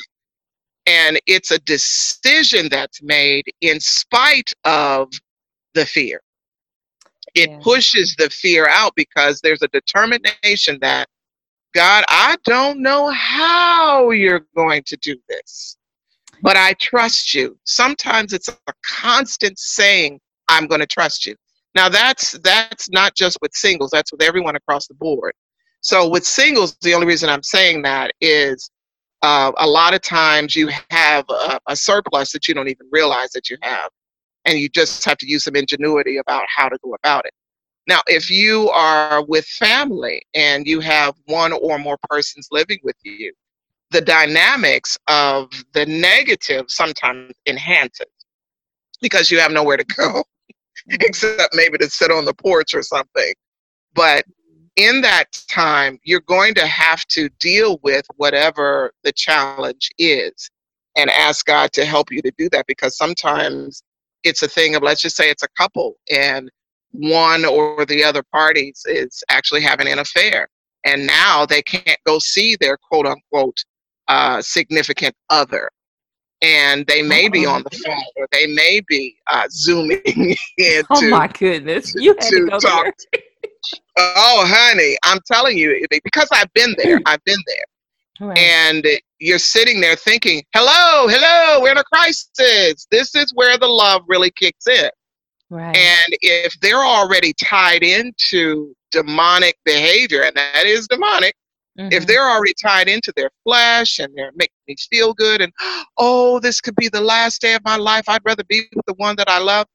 And 0.86 1.20
it's 1.28 1.52
a 1.52 1.60
decision 1.60 2.70
that's 2.70 3.04
made 3.04 3.44
in 3.60 3.80
spite 3.82 4.54
of 4.64 5.10
the 5.74 5.86
fear. 5.86 6.22
It 7.36 7.50
yeah. 7.50 7.60
pushes 7.62 8.16
the 8.18 8.30
fear 8.30 8.68
out 8.70 8.94
because 8.96 9.42
there's 9.42 9.62
a 9.62 9.68
determination 9.68 10.80
that, 10.82 11.08
God, 11.76 12.06
I 12.08 12.38
don't 12.46 12.82
know 12.82 13.10
how 13.10 14.12
you're 14.12 14.46
going 14.56 14.84
to 14.88 14.98
do 14.98 15.18
this 15.28 15.78
but 16.42 16.58
I 16.58 16.74
trust 16.74 17.34
you. 17.34 17.58
Sometimes 17.66 18.34
it's 18.34 18.48
a 18.48 18.74
constant 18.86 19.58
saying, 19.58 20.20
I'm 20.48 20.68
going 20.68 20.82
to 20.82 20.88
trust 20.88 21.26
you. 21.26 21.36
Now 21.76 21.90
that's 21.90 22.32
that's 22.40 22.90
not 22.90 23.16
just 23.16 23.38
with 23.42 23.54
singles, 23.54 23.92
that's 23.92 24.12
with 24.12 24.22
everyone 24.22 24.56
across 24.56 24.88
the 24.88 24.96
board. 24.96 25.34
So 25.82 26.08
with 26.08 26.26
singles, 26.26 26.76
the 26.82 26.94
only 26.94 27.08
reason 27.08 27.30
I'm 27.30 27.44
saying 27.44 27.84
that 27.84 28.12
is 28.20 28.70
uh, 29.22 29.52
a 29.58 29.68
lot 29.68 29.94
of 29.94 30.02
times 30.02 30.56
you 30.56 30.70
have 30.90 31.26
a, 31.30 31.60
a 31.68 31.76
surplus 31.76 32.32
that 32.32 32.48
you 32.48 32.54
don't 32.54 32.68
even 32.68 32.88
realize 32.92 33.32
that 33.32 33.50
you 33.50 33.58
have, 33.62 33.90
and 34.46 34.60
you 34.60 34.70
just 34.70 35.06
have 35.06 35.18
to 35.18 35.28
use 35.28 35.44
some 35.44 35.56
ingenuity 35.56 36.18
about 36.18 36.46
how 36.54 36.70
to 36.70 36.78
go 36.84 36.96
about 36.96 37.26
it. 37.26 37.34
Now, 37.88 38.02
if 38.08 38.30
you 38.30 38.70
are 38.70 39.24
with 39.24 39.46
family 39.46 40.22
and 40.34 40.68
you 40.68 40.82
have 40.82 41.16
one 41.26 41.54
or 41.54 41.80
more 41.80 41.98
persons 42.10 42.50
living 42.52 42.80
with 42.84 42.98
you, 43.04 43.34
the 43.92 44.02
dynamics 44.02 44.98
of 45.08 45.50
the 45.74 45.86
negative 45.86 46.66
sometimes 46.68 47.34
enhances 47.46 48.08
because 49.02 49.32
you 49.32 49.40
have 49.40 49.52
nowhere 49.52 49.78
to 49.78 49.86
go 49.86 50.24
except 50.90 51.56
maybe 51.56 51.78
to 51.78 51.90
sit 51.90 52.12
on 52.12 52.26
the 52.26 52.34
porch 52.34 52.74
or 52.74 52.82
something. 52.82 53.34
But 53.94 54.26
in 54.78 55.02
that 55.02 55.26
time, 55.50 56.00
you're 56.04 56.22
going 56.22 56.54
to 56.54 56.66
have 56.66 57.04
to 57.08 57.30
deal 57.40 57.80
with 57.84 58.06
whatever 58.16 58.94
the 59.04 59.12
challenge 59.12 59.90
is 59.98 60.50
and 60.96 61.10
ask 61.10 61.46
God 61.46 61.74
to 61.74 61.84
help 61.84 62.12
you 62.12 62.22
to 62.22 62.32
do 62.38 62.48
that 62.52 62.66
because 62.68 62.96
sometimes 62.96 63.84
it's 64.24 64.44
a 64.44 64.48
thing 64.48 64.76
of, 64.76 64.84
let's 64.84 65.02
just 65.02 65.18
say 65.18 65.30
it's 65.30 65.44
a 65.44 65.48
couple 65.58 65.96
and 66.12 66.50
one 66.92 67.44
or 67.44 67.86
the 67.86 68.04
other 68.04 68.24
parties 68.32 68.84
is 68.86 69.24
actually 69.30 69.62
having 69.62 69.88
an 69.88 70.00
affair. 70.00 70.48
And 70.86 71.06
now 71.06 71.46
they 71.46 71.62
can't 71.62 72.00
go 72.06 72.20
see 72.20 72.56
their 72.56 72.78
quote 72.78 73.06
unquote 73.06 73.58
uh, 74.08 74.42
significant 74.42 75.16
other. 75.30 75.70
And 76.42 76.86
they 76.86 77.02
may 77.02 77.30
be 77.30 77.48
on 77.48 77.64
the 77.64 77.78
phone 77.84 78.04
or 78.16 78.28
they 78.32 78.46
may 78.46 78.82
be 78.88 79.18
uh, 79.28 79.48
zooming 79.50 80.02
in. 80.58 80.84
Oh 80.92 81.10
my 81.10 81.28
goodness. 81.28 81.96
You 81.96 82.14
had 82.14 82.30
to, 82.30 82.46
to 82.46 82.60
talk. 82.60 82.94
Oh, 83.98 84.44
honey, 84.48 84.98
I'm 85.04 85.20
telling 85.26 85.58
you, 85.58 85.86
because 86.04 86.28
I've 86.32 86.52
been 86.54 86.76
there. 86.78 87.00
I've 87.06 87.24
been 87.24 87.40
there. 87.48 87.66
Right. 88.30 88.38
And 88.38 88.86
you're 89.20 89.38
sitting 89.38 89.80
there 89.80 89.96
thinking, 89.96 90.44
hello, 90.54 91.08
hello, 91.08 91.62
we're 91.62 91.72
in 91.72 91.78
a 91.78 91.84
crisis. 91.84 92.88
This 92.90 93.14
is 93.16 93.32
where 93.36 93.58
the 93.58 93.68
love 93.68 94.04
really 94.08 94.32
kicks 94.32 94.68
in. 94.68 94.90
Right. 95.50 95.76
And 95.76 96.18
if 96.22 96.60
they're 96.62 96.84
already 96.84 97.34
tied 97.34 97.84
into 97.84 98.74
demonic 98.92 99.58
behavior, 99.66 100.24
and 100.24 100.36
that 100.36 100.66
is 100.66 100.88
demonic, 100.88 101.36
mm-hmm. 101.80 101.92
if 101.92 102.08
they're 102.08 102.28
already 102.28 102.54
tied 102.62 102.90
into 102.90 103.14
their 103.16 103.30
flesh 103.44 104.00
and 104.00 104.12
they're 104.16 104.32
making 104.36 104.56
me 104.68 104.76
feel 104.90 105.14
good, 105.14 105.42
and 105.42 105.54
oh, 105.98 106.40
this 106.40 106.60
could 106.60 106.76
be 106.76 106.90
the 106.90 107.02
last 107.02 107.40
day 107.40 107.54
of 107.54 107.64
my 107.64 107.78
life, 107.78 108.06
I'd 108.08 108.26
rather 108.26 108.44
be 108.50 108.64
with 108.76 108.86
the 108.88 108.96
one 108.96 109.16
that 109.18 109.30
I 109.30 109.40
love, 109.40 109.68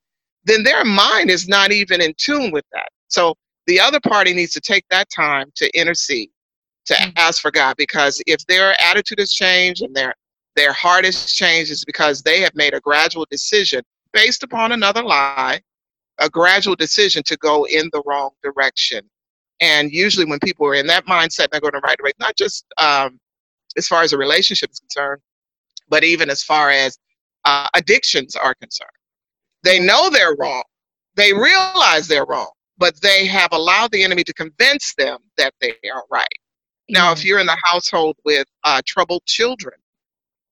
then 0.44 0.64
their 0.64 0.84
mind 0.84 1.30
is 1.30 1.48
not 1.48 1.70
even 1.72 2.00
in 2.00 2.12
tune 2.18 2.50
with 2.50 2.64
that. 2.72 2.88
So 3.08 3.34
the 3.66 3.80
other 3.80 4.00
party 4.00 4.32
needs 4.32 4.52
to 4.52 4.60
take 4.60 4.84
that 4.90 5.08
time 5.10 5.52
to 5.56 5.78
intercede 5.78 6.30
to 6.86 6.94
mm-hmm. 6.94 7.10
ask 7.16 7.40
for 7.40 7.50
God 7.50 7.76
because 7.76 8.20
if 8.26 8.44
their 8.46 8.74
attitude 8.80 9.18
has 9.18 9.32
changed 9.32 9.82
and 9.82 9.94
their 9.94 10.14
their 10.54 10.72
heart 10.72 11.04
has 11.06 11.32
changed, 11.32 11.70
it's 11.70 11.84
because 11.84 12.22
they 12.22 12.40
have 12.40 12.54
made 12.54 12.74
a 12.74 12.80
gradual 12.80 13.26
decision 13.30 13.82
based 14.12 14.42
upon 14.42 14.72
another 14.72 15.02
lie, 15.02 15.60
a 16.18 16.28
gradual 16.28 16.76
decision 16.76 17.22
to 17.24 17.36
go 17.38 17.64
in 17.64 17.88
the 17.92 18.02
wrong 18.04 18.30
direction. 18.42 19.08
And 19.60 19.90
usually, 19.92 20.26
when 20.26 20.40
people 20.40 20.66
are 20.66 20.74
in 20.74 20.86
that 20.88 21.06
mindset, 21.06 21.48
they're 21.50 21.60
going 21.60 21.72
to 21.72 21.80
right 21.80 21.98
away, 22.00 22.12
not 22.18 22.36
just 22.36 22.66
um, 22.78 23.18
as 23.76 23.88
far 23.88 24.02
as 24.02 24.12
a 24.12 24.18
relationship 24.18 24.70
is 24.70 24.80
concerned, 24.80 25.22
but 25.88 26.04
even 26.04 26.28
as 26.28 26.42
far 26.42 26.70
as 26.70 26.98
uh, 27.44 27.68
addictions 27.74 28.36
are 28.36 28.54
concerned. 28.54 28.90
They 29.62 29.78
know 29.78 30.10
they're 30.10 30.36
wrong, 30.38 30.64
they 31.14 31.32
realize 31.32 32.08
they're 32.08 32.26
wrong, 32.26 32.50
but 32.82 33.00
they 33.00 33.26
have 33.26 33.52
allowed 33.52 33.92
the 33.92 34.02
enemy 34.02 34.24
to 34.24 34.34
convince 34.34 34.92
them 34.96 35.18
that 35.36 35.54
they 35.60 35.76
are 35.94 36.02
right. 36.10 36.26
Now, 36.88 37.12
if 37.12 37.24
you're 37.24 37.38
in 37.38 37.46
the 37.46 37.56
household 37.62 38.16
with 38.24 38.48
uh, 38.64 38.82
troubled 38.84 39.24
children, 39.24 39.76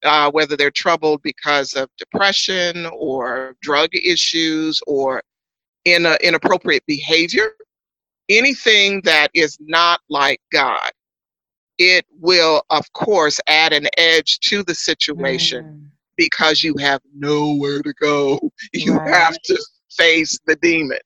uh, 0.04 0.30
whether 0.30 0.56
they're 0.56 0.70
troubled 0.70 1.22
because 1.22 1.74
of 1.74 1.90
depression 1.98 2.86
or 2.96 3.56
drug 3.62 3.88
issues 3.96 4.80
or 4.86 5.24
in 5.84 6.06
a, 6.06 6.16
inappropriate 6.22 6.86
behavior, 6.86 7.50
anything 8.28 9.00
that 9.02 9.32
is 9.34 9.58
not 9.58 9.98
like 10.08 10.40
God, 10.52 10.92
it 11.78 12.06
will, 12.20 12.62
of 12.70 12.92
course, 12.92 13.40
add 13.48 13.72
an 13.72 13.88
edge 13.98 14.38
to 14.44 14.62
the 14.62 14.74
situation 14.76 15.64
mm. 15.64 15.88
because 16.16 16.62
you 16.62 16.76
have 16.78 17.00
nowhere 17.12 17.82
to 17.82 17.92
go. 17.94 18.38
You 18.72 18.98
right. 18.98 19.12
have 19.12 19.36
to 19.46 19.60
face 19.90 20.38
the 20.46 20.54
demons. 20.54 21.00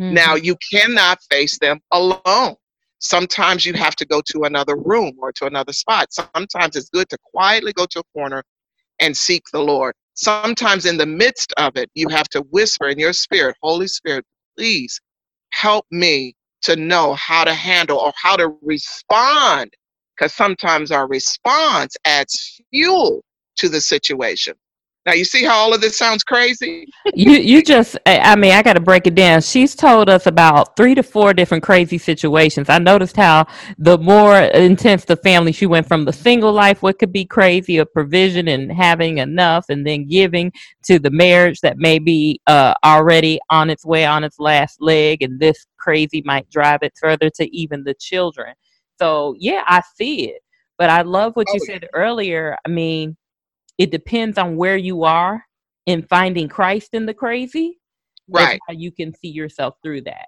Mm-hmm. 0.00 0.14
Now, 0.14 0.34
you 0.34 0.56
cannot 0.70 1.18
face 1.30 1.58
them 1.58 1.80
alone. 1.90 2.56
Sometimes 2.98 3.64
you 3.66 3.74
have 3.74 3.96
to 3.96 4.06
go 4.06 4.22
to 4.32 4.44
another 4.44 4.76
room 4.76 5.16
or 5.18 5.32
to 5.32 5.46
another 5.46 5.72
spot. 5.72 6.12
Sometimes 6.12 6.76
it's 6.76 6.88
good 6.90 7.08
to 7.10 7.18
quietly 7.32 7.72
go 7.72 7.86
to 7.86 8.00
a 8.00 8.04
corner 8.14 8.42
and 9.00 9.16
seek 9.16 9.44
the 9.52 9.62
Lord. 9.62 9.94
Sometimes 10.14 10.86
in 10.86 10.96
the 10.96 11.06
midst 11.06 11.52
of 11.58 11.76
it, 11.76 11.90
you 11.94 12.08
have 12.08 12.28
to 12.30 12.40
whisper 12.50 12.88
in 12.88 12.98
your 12.98 13.12
spirit, 13.12 13.56
Holy 13.62 13.86
Spirit, 13.86 14.24
please 14.56 15.00
help 15.50 15.84
me 15.90 16.34
to 16.62 16.76
know 16.76 17.14
how 17.14 17.44
to 17.44 17.54
handle 17.54 17.98
or 17.98 18.12
how 18.20 18.36
to 18.36 18.56
respond. 18.62 19.72
Because 20.16 20.32
sometimes 20.32 20.90
our 20.90 21.06
response 21.06 21.94
adds 22.06 22.60
fuel 22.70 23.22
to 23.56 23.68
the 23.68 23.80
situation. 23.80 24.54
Now 25.06 25.12
you 25.12 25.24
see 25.24 25.44
how 25.44 25.56
all 25.56 25.72
of 25.72 25.80
this 25.80 25.96
sounds 25.96 26.24
crazy. 26.24 26.88
you 27.14 27.34
you 27.34 27.62
just 27.62 27.96
I 28.06 28.34
mean 28.34 28.50
I 28.50 28.62
got 28.62 28.72
to 28.72 28.80
break 28.80 29.06
it 29.06 29.14
down. 29.14 29.40
She's 29.40 29.76
told 29.76 30.10
us 30.10 30.26
about 30.26 30.76
three 30.76 30.96
to 30.96 31.02
four 31.04 31.32
different 31.32 31.62
crazy 31.62 31.96
situations. 31.96 32.68
I 32.68 32.78
noticed 32.78 33.16
how 33.16 33.46
the 33.78 33.98
more 33.98 34.36
intense 34.36 35.04
the 35.04 35.16
family, 35.16 35.52
she 35.52 35.66
went 35.66 35.86
from 35.86 36.04
the 36.04 36.12
single 36.12 36.52
life, 36.52 36.82
what 36.82 36.98
could 36.98 37.12
be 37.12 37.24
crazy, 37.24 37.78
a 37.78 37.86
provision 37.86 38.48
and 38.48 38.72
having 38.72 39.18
enough, 39.18 39.66
and 39.68 39.86
then 39.86 40.08
giving 40.08 40.50
to 40.86 40.98
the 40.98 41.10
marriage 41.10 41.60
that 41.60 41.78
may 41.78 42.00
be 42.00 42.40
uh, 42.48 42.74
already 42.84 43.38
on 43.48 43.70
its 43.70 43.86
way 43.86 44.04
on 44.04 44.24
its 44.24 44.40
last 44.40 44.82
leg, 44.82 45.22
and 45.22 45.38
this 45.38 45.66
crazy 45.76 46.20
might 46.24 46.50
drive 46.50 46.80
it 46.82 46.94
further 47.00 47.30
to 47.30 47.56
even 47.56 47.84
the 47.84 47.94
children. 47.94 48.52
So 48.98 49.36
yeah, 49.38 49.62
I 49.68 49.82
see 49.94 50.30
it. 50.30 50.42
But 50.78 50.90
I 50.90 51.02
love 51.02 51.36
what 51.36 51.46
you 51.54 51.60
oh, 51.62 51.66
said 51.66 51.88
earlier. 51.94 52.58
I 52.66 52.68
mean 52.68 53.16
it 53.78 53.90
depends 53.90 54.38
on 54.38 54.56
where 54.56 54.76
you 54.76 55.04
are 55.04 55.44
in 55.86 56.02
finding 56.02 56.48
Christ 56.48 56.90
in 56.92 57.06
the 57.06 57.14
crazy. 57.14 57.78
Right. 58.28 58.58
How 58.66 58.74
you 58.74 58.90
can 58.90 59.14
see 59.14 59.28
yourself 59.28 59.76
through 59.82 60.02
that. 60.02 60.26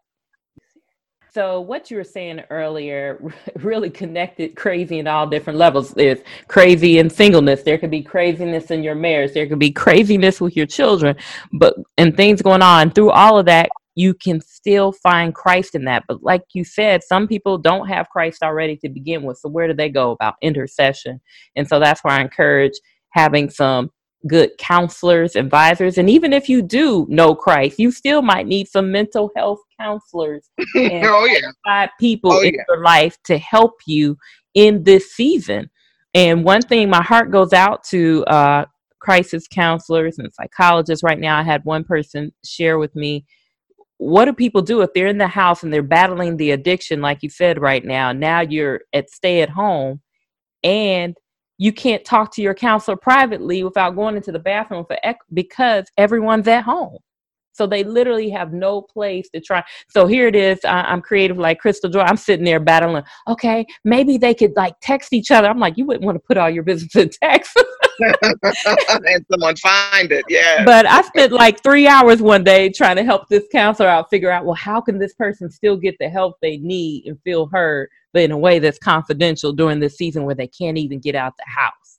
So 1.30 1.60
what 1.60 1.90
you 1.90 1.96
were 1.96 2.04
saying 2.04 2.42
earlier 2.50 3.20
really 3.56 3.90
connected 3.90 4.56
crazy 4.56 4.98
in 4.98 5.06
all 5.06 5.26
different 5.26 5.58
levels. 5.58 5.90
There's 5.90 6.20
crazy 6.48 6.98
in 6.98 7.10
singleness. 7.10 7.62
There 7.62 7.78
could 7.78 7.90
be 7.90 8.02
craziness 8.02 8.70
in 8.70 8.82
your 8.82 8.94
marriage. 8.94 9.34
There 9.34 9.46
could 9.46 9.58
be 9.58 9.70
craziness 9.70 10.40
with 10.40 10.56
your 10.56 10.66
children, 10.66 11.16
but 11.52 11.74
and 11.96 12.16
things 12.16 12.42
going 12.42 12.62
on. 12.62 12.90
Through 12.90 13.10
all 13.10 13.38
of 13.38 13.46
that, 13.46 13.68
you 13.94 14.14
can 14.14 14.40
still 14.40 14.92
find 14.92 15.34
Christ 15.34 15.74
in 15.74 15.84
that. 15.84 16.04
But 16.06 16.22
like 16.22 16.42
you 16.54 16.64
said, 16.64 17.02
some 17.02 17.26
people 17.26 17.58
don't 17.58 17.88
have 17.88 18.08
Christ 18.08 18.42
already 18.42 18.76
to 18.78 18.88
begin 18.88 19.24
with. 19.24 19.38
So 19.38 19.48
where 19.48 19.66
do 19.66 19.74
they 19.74 19.88
go 19.88 20.12
about 20.12 20.36
intercession? 20.40 21.20
And 21.56 21.68
so 21.68 21.80
that's 21.80 22.02
why 22.02 22.18
I 22.18 22.20
encourage 22.20 22.74
having 23.10 23.50
some 23.50 23.90
good 24.26 24.50
counselors, 24.58 25.36
advisors, 25.36 25.98
and 25.98 26.10
even 26.10 26.32
if 26.32 26.48
you 26.48 26.62
do 26.62 27.06
know 27.08 27.34
Christ, 27.34 27.78
you 27.78 27.90
still 27.90 28.22
might 28.22 28.46
need 28.46 28.68
some 28.68 28.90
mental 28.90 29.30
health 29.36 29.60
counselors 29.80 30.50
and 30.74 31.04
oh, 31.06 31.24
yeah. 31.24 31.86
people 32.00 32.32
oh, 32.32 32.40
in 32.40 32.54
yeah. 32.54 32.62
your 32.68 32.82
life 32.82 33.16
to 33.24 33.38
help 33.38 33.74
you 33.86 34.16
in 34.54 34.82
this 34.82 35.12
season. 35.12 35.70
And 36.14 36.44
one 36.44 36.62
thing 36.62 36.90
my 36.90 37.02
heart 37.02 37.30
goes 37.30 37.52
out 37.52 37.84
to 37.84 38.24
uh, 38.24 38.64
crisis 39.00 39.46
counselors 39.46 40.18
and 40.18 40.32
psychologists 40.32 41.04
right 41.04 41.18
now. 41.18 41.38
I 41.38 41.42
had 41.42 41.64
one 41.64 41.84
person 41.84 42.32
share 42.44 42.78
with 42.78 42.94
me 42.96 43.24
what 43.98 44.26
do 44.26 44.32
people 44.32 44.62
do 44.62 44.80
if 44.80 44.92
they're 44.94 45.08
in 45.08 45.18
the 45.18 45.26
house 45.28 45.62
and 45.62 45.72
they're 45.72 45.82
battling 45.82 46.36
the 46.36 46.52
addiction, 46.52 47.00
like 47.00 47.18
you 47.22 47.30
said 47.30 47.60
right 47.60 47.84
now? 47.84 48.12
Now 48.12 48.40
you're 48.40 48.82
at 48.92 49.10
stay 49.10 49.42
at 49.42 49.50
home 49.50 50.00
and 50.62 51.16
you 51.58 51.72
can't 51.72 52.04
talk 52.04 52.32
to 52.34 52.42
your 52.42 52.54
counselor 52.54 52.96
privately 52.96 53.62
without 53.64 53.96
going 53.96 54.16
into 54.16 54.32
the 54.32 54.38
bathroom 54.38 54.84
for 54.86 54.96
ec- 55.04 55.18
because 55.34 55.84
everyone's 55.98 56.48
at 56.48 56.62
home. 56.62 56.98
So 57.52 57.66
they 57.66 57.82
literally 57.82 58.30
have 58.30 58.52
no 58.52 58.80
place 58.80 59.28
to 59.30 59.40
try. 59.40 59.64
So 59.88 60.06
here 60.06 60.28
it 60.28 60.36
is. 60.36 60.60
I, 60.64 60.92
am 60.92 61.02
creative 61.02 61.38
like 61.38 61.58
Crystal 61.58 61.90
Joy. 61.90 62.02
I'm 62.02 62.16
sitting 62.16 62.44
there 62.44 62.60
battling. 62.60 63.02
Okay, 63.26 63.66
maybe 63.84 64.16
they 64.16 64.32
could 64.32 64.52
like 64.54 64.74
text 64.80 65.12
each 65.12 65.32
other. 65.32 65.48
I'm 65.48 65.58
like, 65.58 65.76
you 65.76 65.84
wouldn't 65.84 66.04
want 66.04 66.14
to 66.14 66.20
put 66.20 66.36
all 66.36 66.48
your 66.48 66.62
business 66.62 66.94
in 66.94 67.10
text. 67.20 67.60
and 68.30 69.26
someone 69.30 69.56
find 69.56 70.12
it. 70.12 70.24
Yeah. 70.28 70.64
But 70.64 70.86
I 70.86 71.02
spent 71.02 71.32
like 71.32 71.62
three 71.62 71.86
hours 71.86 72.22
one 72.22 72.44
day 72.44 72.70
trying 72.70 72.96
to 72.96 73.04
help 73.04 73.28
this 73.28 73.44
counselor 73.50 73.88
out 73.88 74.10
figure 74.10 74.30
out, 74.30 74.44
well, 74.44 74.54
how 74.54 74.80
can 74.80 74.98
this 74.98 75.14
person 75.14 75.50
still 75.50 75.76
get 75.76 75.96
the 75.98 76.08
help 76.08 76.36
they 76.40 76.58
need 76.58 77.06
and 77.06 77.18
feel 77.22 77.48
heard, 77.52 77.88
but 78.12 78.22
in 78.22 78.30
a 78.30 78.38
way 78.38 78.58
that's 78.58 78.78
confidential 78.78 79.52
during 79.52 79.80
this 79.80 79.96
season 79.96 80.24
where 80.24 80.34
they 80.34 80.48
can't 80.48 80.78
even 80.78 81.00
get 81.00 81.14
out 81.14 81.34
the 81.36 81.44
house. 81.46 81.98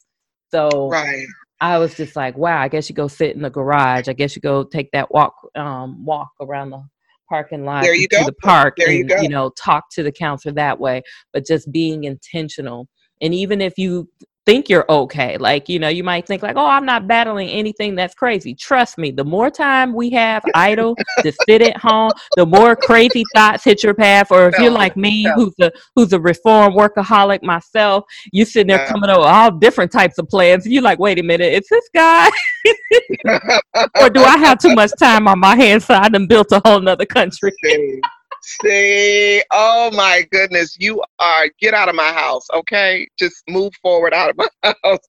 So 0.52 0.90
right. 0.90 1.26
I 1.62 1.78
was 1.78 1.96
just 1.96 2.16
like, 2.16 2.38
wow, 2.38 2.62
I 2.62 2.68
guess 2.68 2.90
you 2.90 2.96
go 2.96 3.08
sit 3.08 3.36
in 3.36 3.42
the 3.42 3.50
garage. 3.50 4.08
I 4.08 4.14
guess 4.14 4.36
you 4.36 4.42
go 4.42 4.64
take 4.64 4.92
that 4.92 5.12
walk 5.12 5.36
um 5.56 6.06
walk 6.06 6.32
around 6.40 6.72
the 6.72 6.84
parking 7.30 7.64
lot 7.64 7.84
there 7.84 7.94
you 7.94 8.08
to 8.08 8.18
go. 8.18 8.26
the 8.26 8.34
park 8.34 8.74
there 8.78 8.90
and 8.90 8.98
you, 8.98 9.04
go. 9.06 9.22
you 9.22 9.30
know 9.30 9.52
talk 9.52 9.86
to 9.92 10.02
the 10.02 10.12
counselor 10.12 10.52
that 10.52 10.80
way 10.80 11.00
but 11.32 11.46
just 11.46 11.72
being 11.72 12.06
intentional 12.06 12.88
and 13.22 13.34
even 13.34 13.62
if 13.62 13.78
you 13.78 14.10
think 14.50 14.68
you're 14.68 14.86
okay. 14.90 15.38
Like, 15.38 15.70
you 15.70 15.78
know, 15.78 15.90
you 15.90 16.04
might 16.04 16.26
think 16.26 16.42
like, 16.42 16.56
oh, 16.56 16.66
I'm 16.66 16.84
not 16.84 17.06
battling 17.08 17.50
anything 17.50 17.94
that's 17.94 18.16
crazy. 18.16 18.56
Trust 18.56 18.98
me, 18.98 19.12
the 19.12 19.24
more 19.24 19.52
time 19.52 19.94
we 19.94 20.10
have 20.10 20.42
idle 20.56 20.96
to 21.22 21.32
sit 21.48 21.62
at 21.62 21.78
home, 21.78 22.10
the 22.36 22.48
more 22.48 22.76
crazy 22.76 23.24
thoughts 23.36 23.64
hit 23.64 23.84
your 23.84 23.94
path. 23.94 24.32
Or 24.32 24.50
if 24.50 24.58
you're 24.58 24.72
like 24.72 24.98
me, 24.98 25.30
who's 25.36 25.54
a 25.62 25.72
who's 25.96 26.14
a 26.14 26.20
reform 26.20 26.74
workaholic 26.74 27.44
myself, 27.44 28.06
you 28.32 28.44
sitting 28.44 28.76
there 28.76 28.88
coming 28.88 29.12
up 29.12 29.20
with 29.20 29.28
all 29.28 29.52
different 29.52 29.92
types 29.92 30.18
of 30.18 30.28
plans. 30.28 30.66
You're 30.66 30.82
like, 30.82 30.98
wait 30.98 31.20
a 31.20 31.24
minute, 31.24 31.54
is 31.54 31.68
this 31.70 31.88
guy? 31.94 32.30
or 34.02 34.10
do 34.10 34.24
I 34.24 34.38
have 34.40 34.58
too 34.58 34.74
much 34.74 34.92
time 34.98 35.28
on 35.28 35.38
my 35.38 35.56
hands 35.56 35.86
so 35.86 35.94
I 35.94 36.10
done 36.10 36.26
built 36.26 36.52
a 36.52 36.62
whole 36.66 36.80
nother 36.80 37.06
country? 37.06 37.52
See, 38.50 39.44
oh 39.52 39.92
my 39.92 40.26
goodness, 40.32 40.76
you 40.80 41.04
are 41.20 41.50
get 41.60 41.76
out 41.76 41.88
of 41.88 41.94
my 41.94 42.12
house, 42.12 42.48
okay? 42.52 43.08
Just 43.20 43.44
move 43.48 43.74
forward 43.80 44.12
out 44.12 44.32
of 44.32 44.38
my 44.38 44.48
house. 44.84 45.08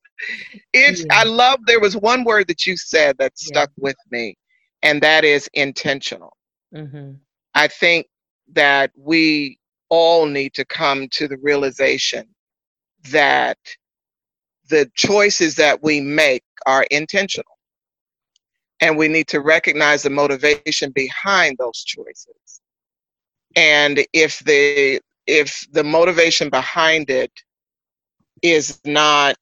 It's 0.75 1.01
yeah. 1.01 1.21
I 1.21 1.25
love 1.25 1.61
there 1.65 1.81
was 1.81 1.97
one 1.97 2.25
word 2.25 2.49
that 2.49 2.67
you 2.67 2.77
said 2.77 3.17
that 3.19 3.39
stuck 3.39 3.71
yeah. 3.77 3.83
with 3.83 3.97
me, 4.11 4.37
and 4.83 5.03
that 5.03 5.25
is 5.25 5.49
intentional. 5.55 6.37
Mm-hmm. 6.75 7.13
I 7.55 7.69
think 7.69 8.09
that 8.53 8.91
we 8.95 9.59
all 9.89 10.27
need 10.27 10.53
to 10.55 10.67
come 10.67 11.09
to 11.13 11.27
the 11.27 11.39
realization 11.39 12.27
that 13.11 13.57
the 14.69 14.91
choices 14.95 15.55
that 15.55 15.83
we 15.83 16.03
make 16.03 16.45
are 16.67 16.85
intentional. 16.91 17.57
And 18.83 18.99
we 18.99 19.09
need 19.09 19.29
to 19.29 19.41
recognize 19.41 20.03
the 20.03 20.11
motivation 20.11 20.91
behind 20.93 21.57
those 21.59 21.85
choices 21.85 22.60
and 23.57 24.05
if 24.13 24.39
the 24.41 25.01
if 25.27 25.67
the 25.73 25.85
motivation 25.85 26.51
behind 26.51 27.11
it 27.11 27.33
is 28.43 28.81
not 28.85 29.37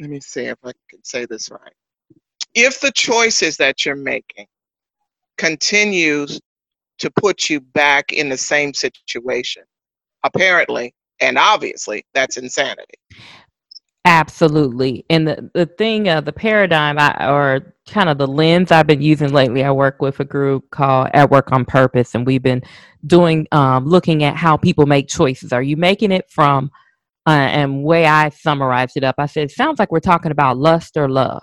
let 0.00 0.10
me 0.10 0.20
see 0.20 0.46
if 0.46 0.58
I 0.64 0.72
can 0.90 1.02
say 1.04 1.24
this 1.24 1.50
right. 1.50 1.72
If 2.54 2.80
the 2.80 2.92
choices 2.92 3.56
that 3.58 3.84
you're 3.84 3.96
making 3.96 4.46
continues 5.38 6.40
to 6.98 7.10
put 7.10 7.48
you 7.48 7.60
back 7.60 8.12
in 8.12 8.28
the 8.28 8.36
same 8.36 8.72
situation, 8.74 9.62
apparently 10.24 10.94
and 11.20 11.38
obviously 11.38 12.04
that's 12.12 12.36
insanity. 12.36 12.98
Absolutely. 14.06 15.06
And 15.08 15.26
the, 15.26 15.50
the 15.54 15.64
thing, 15.64 16.08
uh, 16.08 16.20
the 16.20 16.32
paradigm 16.32 16.98
I, 16.98 17.30
or 17.30 17.74
kind 17.88 18.10
of 18.10 18.18
the 18.18 18.26
lens 18.26 18.70
I've 18.70 18.86
been 18.86 19.00
using 19.00 19.32
lately, 19.32 19.64
I 19.64 19.70
work 19.70 20.02
with 20.02 20.20
a 20.20 20.24
group 20.26 20.70
called 20.70 21.08
At 21.14 21.30
Work 21.30 21.52
on 21.52 21.64
Purpose, 21.64 22.14
and 22.14 22.26
we've 22.26 22.42
been 22.42 22.62
doing, 23.06 23.46
um, 23.50 23.86
looking 23.86 24.22
at 24.22 24.36
how 24.36 24.58
people 24.58 24.84
make 24.84 25.08
choices. 25.08 25.54
Are 25.54 25.62
you 25.62 25.78
making 25.78 26.12
it 26.12 26.30
from, 26.30 26.70
uh, 27.26 27.30
and 27.30 27.82
way 27.82 28.04
I 28.04 28.28
summarized 28.28 28.98
it 28.98 29.04
up, 29.04 29.14
I 29.16 29.24
said, 29.24 29.44
it 29.44 29.52
sounds 29.52 29.78
like 29.78 29.90
we're 29.90 30.00
talking 30.00 30.32
about 30.32 30.58
lust 30.58 30.98
or 30.98 31.08
love. 31.08 31.42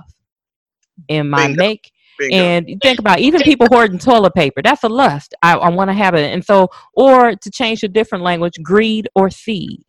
In 1.07 1.31
my 1.31 1.47
Bingo. 1.47 1.63
make, 1.63 1.91
Bingo. 2.19 2.35
and 2.35 2.79
think 2.83 2.99
about 2.99 3.17
even 3.19 3.41
people 3.41 3.65
hoarding 3.71 3.97
toilet 3.97 4.35
paper, 4.35 4.61
that's 4.61 4.83
a 4.83 4.89
lust. 4.89 5.33
I, 5.41 5.55
I 5.55 5.69
want 5.69 5.89
to 5.89 5.95
have 5.95 6.13
it. 6.13 6.31
And 6.31 6.45
so, 6.45 6.69
or 6.93 7.35
to 7.35 7.49
change 7.49 7.81
a 7.81 7.87
different 7.87 8.23
language, 8.23 8.53
greed 8.61 9.09
or 9.15 9.31
seed 9.31 9.81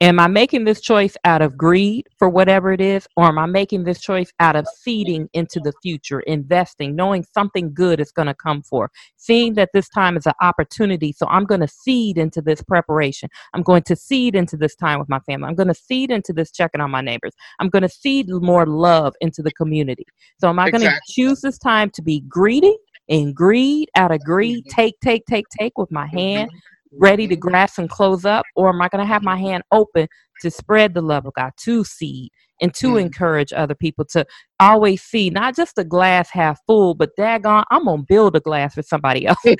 Am 0.00 0.18
I 0.18 0.26
making 0.26 0.64
this 0.64 0.80
choice 0.80 1.16
out 1.24 1.40
of 1.40 1.56
greed 1.56 2.08
for 2.18 2.28
whatever 2.28 2.72
it 2.72 2.80
is, 2.80 3.06
or 3.16 3.26
am 3.26 3.38
I 3.38 3.46
making 3.46 3.84
this 3.84 4.00
choice 4.00 4.32
out 4.40 4.56
of 4.56 4.66
seeding 4.82 5.28
into 5.34 5.60
the 5.60 5.72
future, 5.82 6.20
investing, 6.20 6.96
knowing 6.96 7.24
something 7.32 7.72
good 7.72 8.00
is 8.00 8.10
going 8.10 8.26
to 8.26 8.34
come 8.34 8.62
for, 8.62 8.90
seeing 9.16 9.54
that 9.54 9.70
this 9.72 9.88
time 9.88 10.16
is 10.16 10.26
an 10.26 10.32
opportunity? 10.42 11.12
So 11.12 11.28
I'm 11.28 11.44
going 11.44 11.60
to 11.60 11.68
seed 11.68 12.18
into 12.18 12.42
this 12.42 12.60
preparation. 12.60 13.28
I'm 13.54 13.62
going 13.62 13.84
to 13.84 13.94
seed 13.94 14.34
into 14.34 14.56
this 14.56 14.74
time 14.74 14.98
with 14.98 15.08
my 15.08 15.20
family. 15.20 15.46
I'm 15.46 15.54
going 15.54 15.68
to 15.68 15.74
seed 15.74 16.10
into 16.10 16.32
this 16.32 16.50
checking 16.50 16.80
on 16.80 16.90
my 16.90 17.00
neighbors. 17.00 17.32
I'm 17.60 17.68
going 17.68 17.82
to 17.82 17.88
seed 17.88 18.28
more 18.28 18.66
love 18.66 19.14
into 19.20 19.42
the 19.42 19.52
community. 19.52 20.06
So 20.40 20.48
am 20.48 20.58
I 20.58 20.68
exactly. 20.68 20.88
going 20.88 20.96
to 20.96 21.12
choose 21.12 21.40
this 21.40 21.58
time 21.58 21.90
to 21.90 22.02
be 22.02 22.20
greedy? 22.28 22.76
and 23.10 23.34
greed 23.34 23.90
out 23.96 24.10
of 24.10 24.18
greed, 24.24 24.64
mm-hmm. 24.64 24.80
take, 24.80 24.98
take, 25.00 25.26
take, 25.26 25.44
take 25.60 25.76
with 25.76 25.92
my 25.92 26.06
hand, 26.06 26.48
mm-hmm 26.48 26.58
ready 26.98 27.26
to 27.28 27.36
grasp 27.36 27.78
and 27.78 27.88
close 27.88 28.24
up, 28.24 28.44
or 28.56 28.68
am 28.68 28.80
I 28.80 28.88
going 28.88 29.04
to 29.04 29.12
have 29.12 29.22
my 29.22 29.36
hand 29.36 29.62
open 29.72 30.08
to 30.40 30.50
spread 30.50 30.94
the 30.94 31.02
love 31.02 31.26
of 31.26 31.34
God, 31.34 31.52
to 31.64 31.84
seed, 31.84 32.30
and 32.60 32.74
to 32.74 32.94
mm. 32.94 33.00
encourage 33.00 33.52
other 33.52 33.74
people 33.74 34.04
to 34.04 34.24
always 34.60 35.02
see 35.02 35.30
not 35.30 35.56
just 35.56 35.76
the 35.76 35.84
glass 35.84 36.30
half 36.30 36.58
full, 36.66 36.94
but 36.94 37.10
daggone, 37.18 37.64
I'm 37.70 37.84
going 37.84 38.00
to 38.00 38.06
build 38.08 38.36
a 38.36 38.40
glass 38.40 38.74
for 38.74 38.82
somebody 38.82 39.26
else. 39.26 39.38
and 39.44 39.56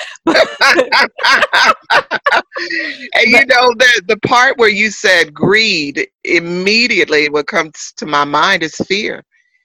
you 3.26 3.45
know, 3.47 3.73
the, 3.75 4.03
the 4.07 4.19
part 4.25 4.59
where 4.59 4.69
you 4.69 4.91
said 4.91 5.35
greed, 5.35 6.07
immediately 6.25 7.29
what 7.29 7.47
comes 7.47 7.93
to 7.97 8.07
my 8.07 8.25
mind 8.25 8.62
is 8.62 8.76
fear. 8.76 9.25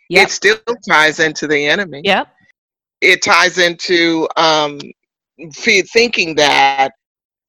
Yep. 0.09 0.27
It 0.27 0.31
still 0.31 0.57
ties 0.87 1.19
into 1.19 1.47
the 1.47 1.67
enemy. 1.67 2.01
Yep. 2.03 2.27
It 3.01 3.21
ties 3.21 3.57
into 3.57 4.27
um, 4.35 4.79
thinking 5.53 6.35
that 6.35 6.91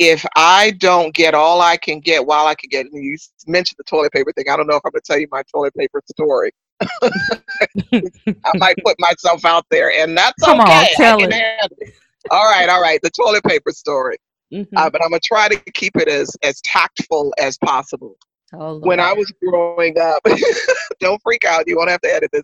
if 0.01 0.25
I 0.35 0.71
don't 0.73 1.15
get 1.15 1.35
all 1.35 1.61
I 1.61 1.77
can 1.77 2.01
get 2.01 2.25
while 2.25 2.47
I 2.47 2.55
can 2.55 2.71
get, 2.71 2.87
you 2.91 3.19
mentioned 3.47 3.77
the 3.77 3.85
toilet 3.85 4.13
paper 4.13 4.33
thing. 4.33 4.47
I 4.51 4.57
don't 4.57 4.67
know 4.67 4.77
if 4.77 4.83
I'm 4.85 4.93
going 4.93 5.03
to 5.03 5.07
tell 5.07 5.19
you 5.19 5.29
my 5.31 5.43
toilet 5.55 5.75
paper 5.75 6.03
story. 6.11 6.53
I 6.83 8.53
might 8.55 8.77
put 8.83 8.97
myself 8.99 9.45
out 9.45 9.67
there, 9.71 9.93
and 9.93 10.17
that's 10.17 10.43
Come 10.43 10.63
okay. 10.63 10.73
On, 10.73 10.87
tell 10.97 11.19
it. 11.21 11.95
All 12.31 12.51
right, 12.51 12.71
all 12.71 12.81
right. 12.81 12.99
The 13.03 13.11
toilet 13.11 13.45
paper 13.45 13.73
story. 13.73 14.17
Mm-hmm. 14.51 14.75
Uh, 14.75 14.89
but 14.89 15.05
I'm 15.05 15.11
gonna 15.11 15.21
try 15.23 15.49
to 15.49 15.57
keep 15.73 15.95
it 15.97 16.09
as 16.09 16.35
as 16.43 16.61
tactful 16.63 17.33
as 17.39 17.59
possible. 17.59 18.17
Oh, 18.55 18.81
when 18.81 18.99
I 18.99 19.13
was 19.13 19.31
growing 19.47 19.99
up, 19.99 20.23
don't 21.01 21.21
freak 21.23 21.45
out. 21.45 21.69
You 21.69 21.77
won't 21.77 21.91
have 21.91 22.01
to 22.01 22.13
edit 22.13 22.31
this. 22.33 22.43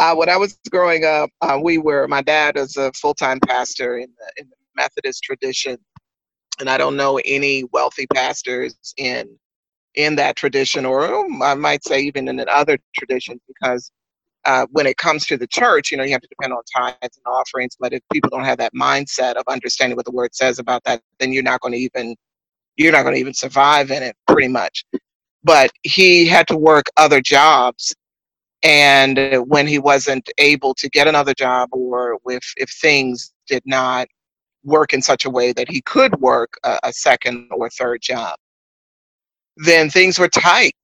Uh, 0.00 0.14
when 0.14 0.28
I 0.28 0.36
was 0.36 0.58
growing 0.70 1.04
up, 1.04 1.28
uh, 1.42 1.58
we 1.60 1.78
were. 1.78 2.06
My 2.06 2.22
dad 2.22 2.56
is 2.56 2.76
a 2.76 2.92
full 2.92 3.14
time 3.14 3.40
pastor 3.40 3.98
in 3.98 4.08
the 4.16 4.42
in 4.42 4.48
the 4.48 4.56
Methodist 4.76 5.22
tradition, 5.24 5.76
and 6.60 6.70
I 6.70 6.78
don't 6.78 6.96
know 6.96 7.20
any 7.24 7.64
wealthy 7.72 8.06
pastors 8.06 8.76
in 8.96 9.38
in 9.94 10.16
that 10.16 10.36
tradition, 10.36 10.86
or 10.86 11.12
um, 11.12 11.42
I 11.42 11.54
might 11.54 11.84
say 11.84 12.00
even 12.00 12.28
in 12.28 12.44
other 12.48 12.78
traditions, 12.96 13.40
because 13.48 13.90
uh, 14.44 14.66
when 14.70 14.86
it 14.86 14.96
comes 14.96 15.26
to 15.26 15.36
the 15.36 15.46
church, 15.46 15.90
you 15.90 15.96
know, 15.96 16.04
you 16.04 16.12
have 16.12 16.20
to 16.20 16.28
depend 16.28 16.52
on 16.52 16.62
tithes 16.74 16.96
and 17.02 17.26
offerings. 17.26 17.76
But 17.78 17.92
if 17.92 18.00
people 18.12 18.30
don't 18.30 18.44
have 18.44 18.58
that 18.58 18.74
mindset 18.74 19.34
of 19.34 19.44
understanding 19.48 19.96
what 19.96 20.06
the 20.06 20.12
word 20.12 20.34
says 20.34 20.58
about 20.58 20.84
that, 20.84 21.02
then 21.18 21.32
you're 21.32 21.42
not 21.42 21.60
going 21.60 21.72
to 21.72 21.78
even 21.78 22.16
you're 22.76 22.92
not 22.92 23.02
going 23.02 23.14
to 23.14 23.20
even 23.20 23.34
survive 23.34 23.90
in 23.90 24.02
it, 24.02 24.16
pretty 24.28 24.48
much. 24.48 24.84
But 25.42 25.70
he 25.82 26.26
had 26.26 26.46
to 26.48 26.56
work 26.56 26.86
other 26.96 27.20
jobs, 27.20 27.94
and 28.62 29.18
when 29.46 29.66
he 29.66 29.78
wasn't 29.78 30.30
able 30.38 30.74
to 30.74 30.88
get 30.88 31.08
another 31.08 31.34
job, 31.34 31.70
or 31.72 32.18
if 32.26 32.52
if 32.56 32.70
things 32.70 33.32
did 33.48 33.62
not 33.66 34.08
work 34.68 34.92
in 34.92 35.02
such 35.02 35.24
a 35.24 35.30
way 35.30 35.52
that 35.52 35.70
he 35.70 35.80
could 35.82 36.20
work 36.20 36.54
a, 36.64 36.78
a 36.84 36.92
second 36.92 37.48
or 37.50 37.68
third 37.70 38.00
job. 38.02 38.36
Then 39.56 39.90
things 39.90 40.18
were 40.18 40.28
tight. 40.28 40.76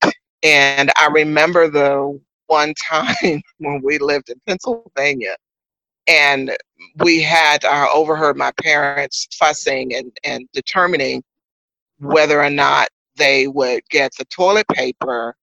And 0.43 0.91
I 0.95 1.07
remember 1.07 1.69
the 1.69 2.19
one 2.47 2.73
time 2.75 3.41
when 3.57 3.81
we 3.83 3.97
lived 3.97 4.29
in 4.29 4.39
Pennsylvania 4.47 5.35
and 6.07 6.55
we 6.97 7.21
had 7.21 7.65
uh, 7.65 7.87
overheard 7.93 8.37
my 8.37 8.51
parents 8.61 9.27
fussing 9.33 9.95
and, 9.95 10.11
and 10.23 10.47
determining 10.53 11.23
whether 11.99 12.41
or 12.41 12.49
not 12.49 12.89
they 13.15 13.47
would 13.47 13.81
get 13.89 14.11
the 14.17 14.25
toilet 14.25 14.67
paper 14.73 15.35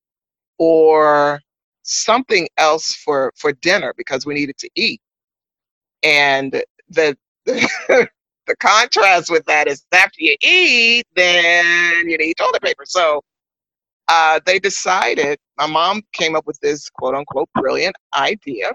or 0.59 1.41
something 1.83 2.47
else 2.59 2.95
for 2.95 3.33
for 3.37 3.53
dinner 3.55 3.93
because 3.97 4.25
we 4.25 4.35
needed 4.35 4.57
to 4.57 4.69
eat 4.77 5.01
and 6.03 6.63
the 6.91 7.17
the 8.47 8.57
contrast 8.57 9.31
with 9.31 9.45
that 9.47 9.69
is 9.69 9.85
after 9.93 10.19
you 10.19 10.37
eat, 10.43 11.05
then 11.15 12.09
you 12.09 12.19
need 12.19 12.35
toilet 12.37 12.63
paper. 12.63 12.85
So 12.87 13.23
uh, 14.09 14.41
they 14.45 14.59
decided, 14.59 15.39
my 15.59 15.67
mom 15.67 16.03
came 16.13 16.35
up 16.35 16.47
with 16.47 16.59
this 16.61 16.89
quote 16.91 17.15
unquote 17.15 17.49
brilliant 17.55 17.97
idea 18.15 18.73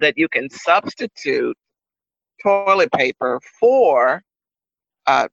that 0.00 0.14
you 0.16 0.28
can 0.28 0.48
substitute 0.50 1.56
toilet 2.42 2.90
paper 2.92 3.40
for 3.60 4.22
uh, 5.06 5.26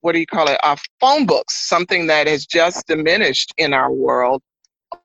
what 0.00 0.12
do 0.12 0.18
you 0.18 0.26
call 0.26 0.48
it? 0.48 0.58
Uh, 0.62 0.76
phone 1.00 1.24
books, 1.24 1.54
something 1.66 2.06
that 2.06 2.26
has 2.26 2.44
just 2.44 2.86
diminished 2.86 3.52
in 3.56 3.72
our 3.72 3.90
world 3.90 4.42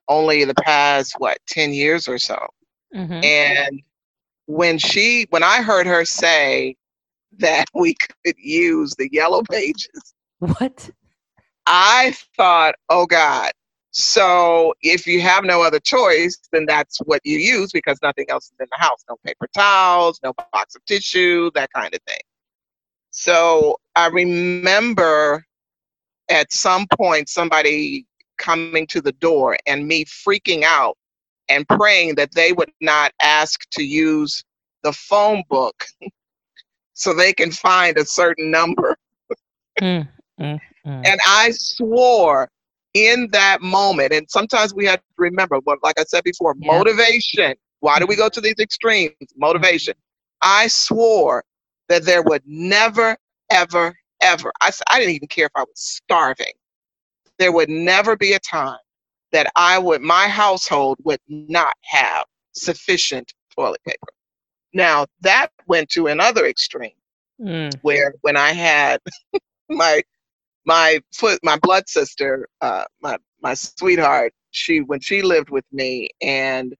only 0.08 0.44
the 0.44 0.54
past, 0.54 1.14
what, 1.18 1.38
10 1.48 1.72
years 1.72 2.06
or 2.06 2.18
so. 2.18 2.38
Mm-hmm. 2.94 3.24
And 3.24 3.82
when 4.46 4.78
she, 4.78 5.26
when 5.30 5.42
I 5.42 5.62
heard 5.62 5.86
her 5.86 6.04
say, 6.04 6.76
that 7.38 7.66
we 7.74 7.94
could 7.94 8.36
use 8.38 8.94
the 8.96 9.08
yellow 9.12 9.42
pages. 9.42 10.14
What? 10.38 10.90
I 11.66 12.14
thought, 12.36 12.74
oh 12.88 13.06
God. 13.06 13.52
So 13.90 14.74
if 14.82 15.06
you 15.06 15.20
have 15.20 15.44
no 15.44 15.62
other 15.62 15.80
choice, 15.80 16.38
then 16.52 16.66
that's 16.66 16.98
what 16.98 17.20
you 17.24 17.38
use 17.38 17.72
because 17.72 17.98
nothing 18.02 18.26
else 18.28 18.46
is 18.46 18.54
in 18.60 18.66
the 18.70 18.82
house. 18.82 19.04
No 19.08 19.16
paper 19.24 19.48
towels, 19.54 20.20
no 20.22 20.32
box 20.52 20.76
of 20.76 20.84
tissue, 20.84 21.50
that 21.54 21.70
kind 21.72 21.92
of 21.94 22.00
thing. 22.06 22.20
So 23.10 23.78
I 23.96 24.06
remember 24.08 25.44
at 26.28 26.52
some 26.52 26.86
point 26.96 27.28
somebody 27.28 28.06
coming 28.36 28.86
to 28.86 29.00
the 29.00 29.12
door 29.12 29.56
and 29.66 29.86
me 29.86 30.04
freaking 30.04 30.62
out 30.62 30.96
and 31.48 31.66
praying 31.68 32.14
that 32.16 32.32
they 32.34 32.52
would 32.52 32.70
not 32.80 33.12
ask 33.20 33.68
to 33.70 33.82
use 33.82 34.44
the 34.82 34.92
phone 34.92 35.42
book 35.48 35.84
so 36.98 37.14
they 37.14 37.32
can 37.32 37.52
find 37.52 37.96
a 37.96 38.04
certain 38.04 38.50
number. 38.50 38.96
mm, 39.80 40.06
mm, 40.40 40.58
mm. 40.86 41.06
And 41.06 41.20
I 41.26 41.52
swore 41.52 42.50
in 42.92 43.28
that 43.30 43.62
moment, 43.62 44.12
and 44.12 44.28
sometimes 44.28 44.74
we 44.74 44.84
have 44.86 44.98
to 44.98 45.04
remember, 45.16 45.60
but 45.60 45.78
like 45.82 45.98
I 45.98 46.04
said 46.04 46.24
before, 46.24 46.54
yeah. 46.58 46.76
motivation. 46.76 47.54
Why 47.80 48.00
do 48.00 48.06
we 48.06 48.16
go 48.16 48.28
to 48.28 48.40
these 48.40 48.58
extremes? 48.58 49.14
Motivation. 49.36 49.94
I 50.42 50.66
swore 50.66 51.44
that 51.88 52.04
there 52.04 52.22
would 52.22 52.42
never, 52.44 53.16
ever, 53.50 53.96
ever, 54.20 54.52
I, 54.60 54.72
I 54.90 54.98
didn't 54.98 55.14
even 55.14 55.28
care 55.28 55.46
if 55.46 55.52
I 55.54 55.60
was 55.60 55.70
starving. 55.76 56.52
There 57.38 57.52
would 57.52 57.70
never 57.70 58.16
be 58.16 58.32
a 58.32 58.40
time 58.40 58.78
that 59.30 59.46
I 59.54 59.78
would, 59.78 60.02
my 60.02 60.26
household 60.26 60.98
would 61.04 61.20
not 61.28 61.74
have 61.82 62.24
sufficient 62.52 63.32
toilet 63.54 63.80
paper. 63.84 64.08
Now 64.74 65.06
that 65.20 65.50
went 65.68 65.88
to 65.90 66.06
another 66.08 66.46
extreme, 66.46 66.90
mm. 67.40 67.72
where 67.82 68.14
when 68.22 68.36
I 68.36 68.52
had 68.52 68.98
my 69.70 70.02
my 70.66 71.00
foot 71.14 71.38
my 71.42 71.58
blood 71.58 71.88
sister, 71.88 72.48
uh, 72.60 72.84
my 73.02 73.16
my 73.42 73.54
sweetheart, 73.54 74.32
she 74.50 74.80
when 74.80 75.00
she 75.00 75.22
lived 75.22 75.50
with 75.50 75.64
me, 75.72 76.08
and 76.22 76.74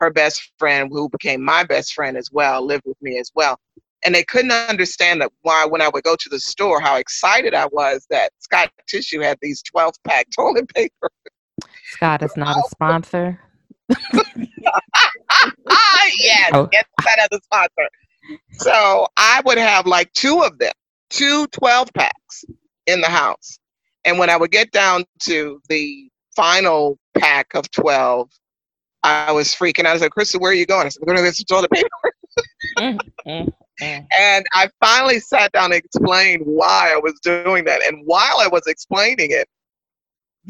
her 0.00 0.10
best 0.10 0.52
friend, 0.58 0.90
who 0.92 1.08
became 1.10 1.42
my 1.44 1.62
best 1.64 1.92
friend 1.94 2.16
as 2.16 2.30
well, 2.32 2.64
lived 2.64 2.84
with 2.86 3.00
me 3.02 3.18
as 3.18 3.30
well. 3.34 3.58
and 4.04 4.14
they 4.14 4.24
couldn't 4.24 4.50
understand 4.52 5.20
that 5.20 5.30
why 5.42 5.66
when 5.66 5.82
I 5.82 5.88
would 5.90 6.04
go 6.04 6.16
to 6.18 6.28
the 6.30 6.40
store, 6.40 6.80
how 6.80 6.96
excited 6.96 7.52
I 7.54 7.66
was 7.66 8.06
that 8.10 8.32
Scott 8.38 8.70
Tissue 8.88 9.20
had 9.20 9.36
these 9.42 9.62
12 9.62 9.94
pack 10.08 10.26
toilet 10.34 10.68
paper. 10.74 11.10
Scott 11.92 12.22
is 12.22 12.34
not 12.36 12.56
a 12.56 12.62
sponsor. 12.70 13.38
yes, 16.18 16.50
Oh. 16.54 16.68
yes, 16.72 16.84
as 17.18 17.28
a 17.32 17.40
sponsor. 17.44 17.88
So 18.52 19.06
I 19.16 19.42
would 19.44 19.58
have 19.58 19.86
like 19.86 20.12
two 20.12 20.42
of 20.42 20.58
them, 20.58 20.72
two 21.08 21.46
12 21.48 21.92
packs 21.94 22.44
in 22.86 23.00
the 23.00 23.08
house. 23.08 23.58
And 24.04 24.18
when 24.18 24.30
I 24.30 24.36
would 24.36 24.50
get 24.50 24.70
down 24.70 25.04
to 25.24 25.60
the 25.68 26.10
final 26.34 26.98
pack 27.18 27.54
of 27.54 27.70
12, 27.70 28.30
I 29.02 29.32
was 29.32 29.48
freaking 29.48 29.80
out. 29.80 29.90
I 29.90 29.92
was 29.94 30.02
like, 30.02 30.12
Crystal, 30.12 30.40
where 30.40 30.52
are 30.52 30.54
you 30.54 30.66
going? 30.66 30.86
I 30.86 30.90
said, 30.90 31.00
we're 31.00 31.14
going 31.14 31.18
to 31.18 31.24
get 31.24 31.36
some 31.36 31.46
toilet 31.46 31.70
paper. 31.70 31.88
Mm, 32.78 32.98
mm, 33.26 33.52
mm. 33.82 34.06
And 34.18 34.46
I 34.52 34.68
finally 34.80 35.20
sat 35.20 35.52
down 35.52 35.72
and 35.72 35.74
explained 35.74 36.42
why 36.44 36.92
I 36.94 36.98
was 36.98 37.18
doing 37.22 37.64
that. 37.64 37.82
And 37.86 38.02
while 38.04 38.38
I 38.38 38.46
was 38.46 38.62
explaining 38.66 39.30
it, 39.30 39.48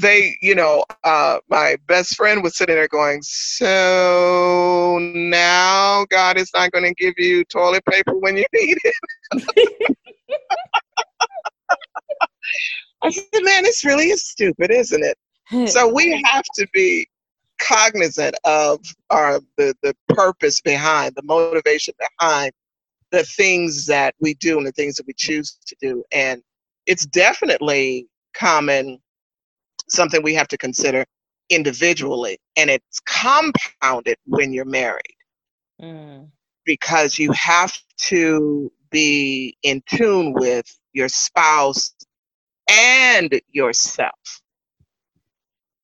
they, 0.01 0.37
you 0.41 0.55
know, 0.55 0.85
uh, 1.05 1.39
my 1.49 1.77
best 1.87 2.17
friend 2.17 2.43
was 2.43 2.57
sitting 2.57 2.75
there 2.75 2.89
going, 2.89 3.21
So 3.23 4.99
now 5.15 6.07
God 6.11 6.39
is 6.39 6.51
not 6.55 6.73
going 6.73 6.85
to 6.85 6.95
give 6.95 7.15
you 7.19 7.45
toilet 7.45 7.85
paper 7.85 8.17
when 8.17 8.37
you 8.37 8.45
need 8.53 8.79
it. 8.85 8.95
I 13.03 13.11
said, 13.11 13.25
Man, 13.43 13.63
this 13.63 13.85
really 13.85 14.11
is 14.11 14.27
stupid, 14.27 14.71
isn't 14.71 15.05
it? 15.05 15.17
So 15.69 15.93
we 15.93 16.23
have 16.27 16.45
to 16.55 16.67
be 16.73 17.09
cognizant 17.59 18.37
of 18.45 18.79
our 19.11 19.41
the, 19.59 19.75
the 19.83 19.97
purpose 20.09 20.61
behind, 20.61 21.17
the 21.17 21.25
motivation 21.25 21.93
behind 21.99 22.53
the 23.11 23.25
things 23.25 23.87
that 23.87 24.15
we 24.21 24.35
do 24.35 24.59
and 24.59 24.67
the 24.67 24.73
things 24.73 24.95
that 24.95 25.09
we 25.09 25.13
choose 25.17 25.59
to 25.67 25.75
do. 25.81 26.05
And 26.13 26.41
it's 26.87 27.05
definitely 27.05 28.07
common 28.33 29.01
something 29.91 30.23
we 30.23 30.35
have 30.35 30.49
to 30.49 30.59
consider 30.59 31.07
individually. 31.51 32.39
And 32.57 32.71
it's 32.71 33.01
compounded 33.01 34.17
when 34.27 34.53
you're 34.53 34.65
married 34.65 35.17
Mm, 35.83 36.31
because 36.65 37.19
you 37.19 37.33
have 37.33 37.77
to 37.99 38.73
be 38.91 39.57
in 39.63 39.83
tune 39.89 40.35
with 40.35 40.67
your 40.93 41.09
spouse 41.09 41.95
and 42.71 43.41
yourself. 43.51 44.43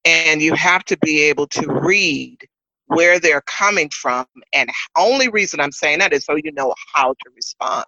And 0.05 0.43
you 0.43 0.55
have 0.55 0.85
to 0.87 0.99
be 0.99 1.23
able 1.25 1.49
to 1.49 1.67
read 1.69 2.39
where 2.87 3.19
they're 3.21 3.43
coming 3.43 3.91
from. 3.91 4.27
And 4.53 4.71
only 4.97 5.29
reason 5.29 5.61
I'm 5.61 5.73
saying 5.73 6.01
that 6.01 6.13
is 6.13 6.25
so 6.25 6.37
you 6.37 6.53
know 6.53 6.75
how 6.95 7.11
to 7.13 7.31
respond. 7.35 7.87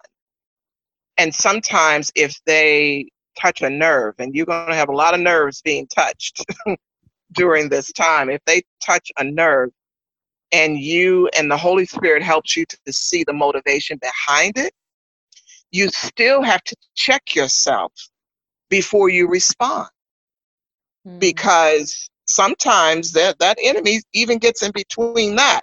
And 1.17 1.33
sometimes 1.33 2.11
if 2.15 2.39
they 2.45 3.09
touch 3.39 3.61
a 3.61 3.69
nerve, 3.69 4.15
and 4.19 4.35
you're 4.35 4.45
going 4.45 4.67
to 4.67 4.75
have 4.75 4.89
a 4.89 4.95
lot 4.95 5.13
of 5.13 5.19
nerves 5.19 5.61
being 5.61 5.87
touched 5.87 6.43
during 7.33 7.69
this 7.69 7.91
time, 7.91 8.29
if 8.29 8.41
they 8.45 8.61
touch 8.83 9.11
a 9.17 9.23
nerve, 9.23 9.69
and 10.51 10.79
you 10.79 11.27
and 11.37 11.49
the 11.49 11.57
Holy 11.57 11.85
Spirit 11.85 12.23
helps 12.23 12.57
you 12.57 12.65
to, 12.65 12.77
see 12.91 13.23
the 13.23 13.33
motivation 13.33 13.99
behind 13.99 14.57
it, 14.57 14.73
you 15.71 15.89
still 15.89 16.41
have 16.41 16.63
to 16.63 16.75
check 16.95 17.35
yourself 17.35 17.93
before 18.69 19.09
you 19.09 19.27
respond 19.27 19.89
mm. 21.07 21.19
because 21.19 22.09
sometimes 22.27 23.11
that, 23.13 23.37
that 23.39 23.57
enemy 23.61 24.01
even 24.13 24.39
gets 24.39 24.63
in 24.63 24.71
between 24.71 25.35
that 25.35 25.61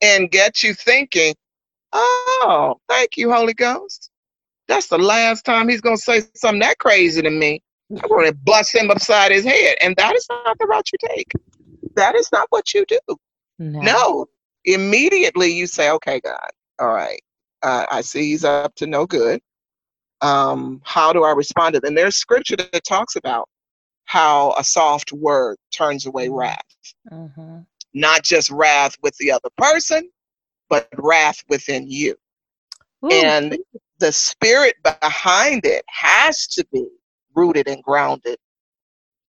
and 0.00 0.30
gets 0.30 0.62
you 0.62 0.74
thinking, 0.74 1.34
oh, 1.92 2.76
thank 2.88 3.16
you, 3.16 3.32
Holy 3.32 3.54
Ghost. 3.54 4.09
That's 4.70 4.88
the 4.88 4.98
last 4.98 5.44
time 5.44 5.68
he's 5.68 5.82
going 5.82 5.98
to 5.98 6.02
say 6.02 6.22
something 6.36 6.60
that 6.60 6.78
crazy 6.78 7.22
to 7.22 7.30
me. 7.30 7.62
I'm 8.02 8.08
going 8.10 8.28
to 8.28 8.34
bust 8.44 8.74
him 8.74 8.90
upside 8.90 9.32
his 9.32 9.44
head. 9.44 9.76
And 9.82 9.96
that 9.98 10.16
is 10.16 10.26
not 10.30 10.58
the 10.60 10.66
route 10.66 10.88
you 10.92 10.98
take. 11.10 11.32
That 11.96 12.16
is 12.16 12.30
not 12.32 12.48
what 12.50 12.74
you 12.74 12.86
do. 12.86 13.00
no. 13.58 13.80
No. 13.82 14.26
Immediately 14.66 15.52
you 15.52 15.66
say, 15.68 15.90
okay, 15.92 16.20
God, 16.20 16.50
all 16.80 16.94
right. 16.94 17.22
Uh, 17.62 17.86
I 17.90 18.02
see 18.02 18.30
he's 18.30 18.44
up 18.44 18.76
to 18.76 18.86
no 18.88 19.06
good. 19.06 19.42
Um, 20.22 20.82
how 20.84 21.12
do 21.12 21.24
I 21.24 21.32
respond 21.32 21.76
to? 21.76 21.86
And 21.86 21.98
there's 21.98 22.16
scripture 22.16 22.56
that 22.56 22.84
talks 22.88 23.16
about 23.16 23.48
how 24.06 24.54
a 24.58 24.64
soft 24.64 25.12
word 25.12 25.58
turns 25.74 26.06
away 26.06 26.28
Mhm. 26.28 26.38
wrath. 26.38 26.76
Mhm. 27.10 27.66
Not 27.94 28.24
just 28.24 28.50
wrath 28.50 28.96
with 29.02 29.16
the 29.18 29.32
other 29.32 29.50
person, 29.58 30.10
but 30.70 30.88
wrath 30.98 31.44
within 31.48 31.90
you. 31.90 32.16
Ooh, 33.04 33.10
And 33.12 33.58
the 34.00 34.12
spirit 34.12 34.76
behind 34.82 35.66
it 35.66 35.84
has 35.88 36.48
to 36.48 36.66
be 36.72 36.86
rooted 37.36 37.68
and 37.68 37.82
grounded 37.84 38.38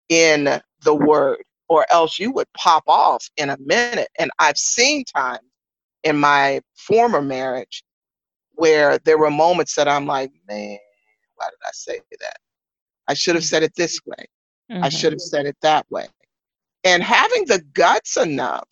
in 0.10 0.62
the 0.84 0.96
word, 0.96 1.44
or 1.70 1.86
else 1.92 2.20
you 2.20 2.32
would 2.32 2.52
pop 2.54 2.84
off 2.88 3.30
in 3.38 3.50
a 3.52 3.58
minute. 3.60 4.10
And 4.20 4.32
I've 4.40 4.58
seen 4.58 5.06
times 5.06 5.42
in 6.04 6.18
my 6.20 6.62
former 6.76 7.22
marriage 7.22 7.84
where 8.56 9.00
there 9.00 9.18
were 9.18 9.32
moments 9.32 9.76
that 9.76 9.88
I'm 9.90 10.08
like, 10.08 10.32
man, 10.48 10.80
why 11.36 11.48
did 11.48 11.60
I 11.66 11.72
say 11.74 12.02
that? 12.22 12.38
I 13.08 13.14
should 13.16 13.36
have 13.36 13.46
said 13.46 13.64
it 13.64 13.76
this 13.76 14.00
way. 14.06 14.26
I 14.82 14.90
mhm. 14.90 15.00
should 15.00 15.14
have 15.14 15.22
said 15.22 15.48
it 15.48 15.58
that 15.64 15.86
way. 15.92 16.08
And 16.84 17.04
having 17.04 17.46
the 17.48 17.62
guts 17.74 18.18
enough, 18.18 18.68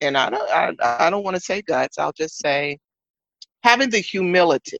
and 0.00 0.16
I 0.18 0.30
don't, 0.30 0.50
I, 0.50 0.74
I 1.06 1.10
don't 1.10 1.24
want 1.24 1.36
to 1.36 1.42
say 1.42 1.62
guts. 1.62 1.98
I'll 1.98 2.12
just 2.12 2.38
say 2.38 2.78
having 3.64 3.90
the 3.90 4.00
humility 4.00 4.78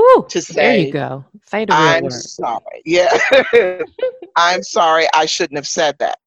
Woo, 0.00 0.26
to 0.28 0.52
there 0.54 0.76
you 0.76 0.92
go. 0.92 1.24
Say 1.46 1.64
the 1.64 1.72
I'm 1.72 2.04
word. 2.04 2.12
sorry. 2.12 2.82
Yeah. 2.84 3.16
I'm 4.36 4.62
sorry. 4.62 5.06
I 5.14 5.26
shouldn't 5.26 5.58
have 5.58 5.66
said 5.66 5.96
that. 5.98 6.18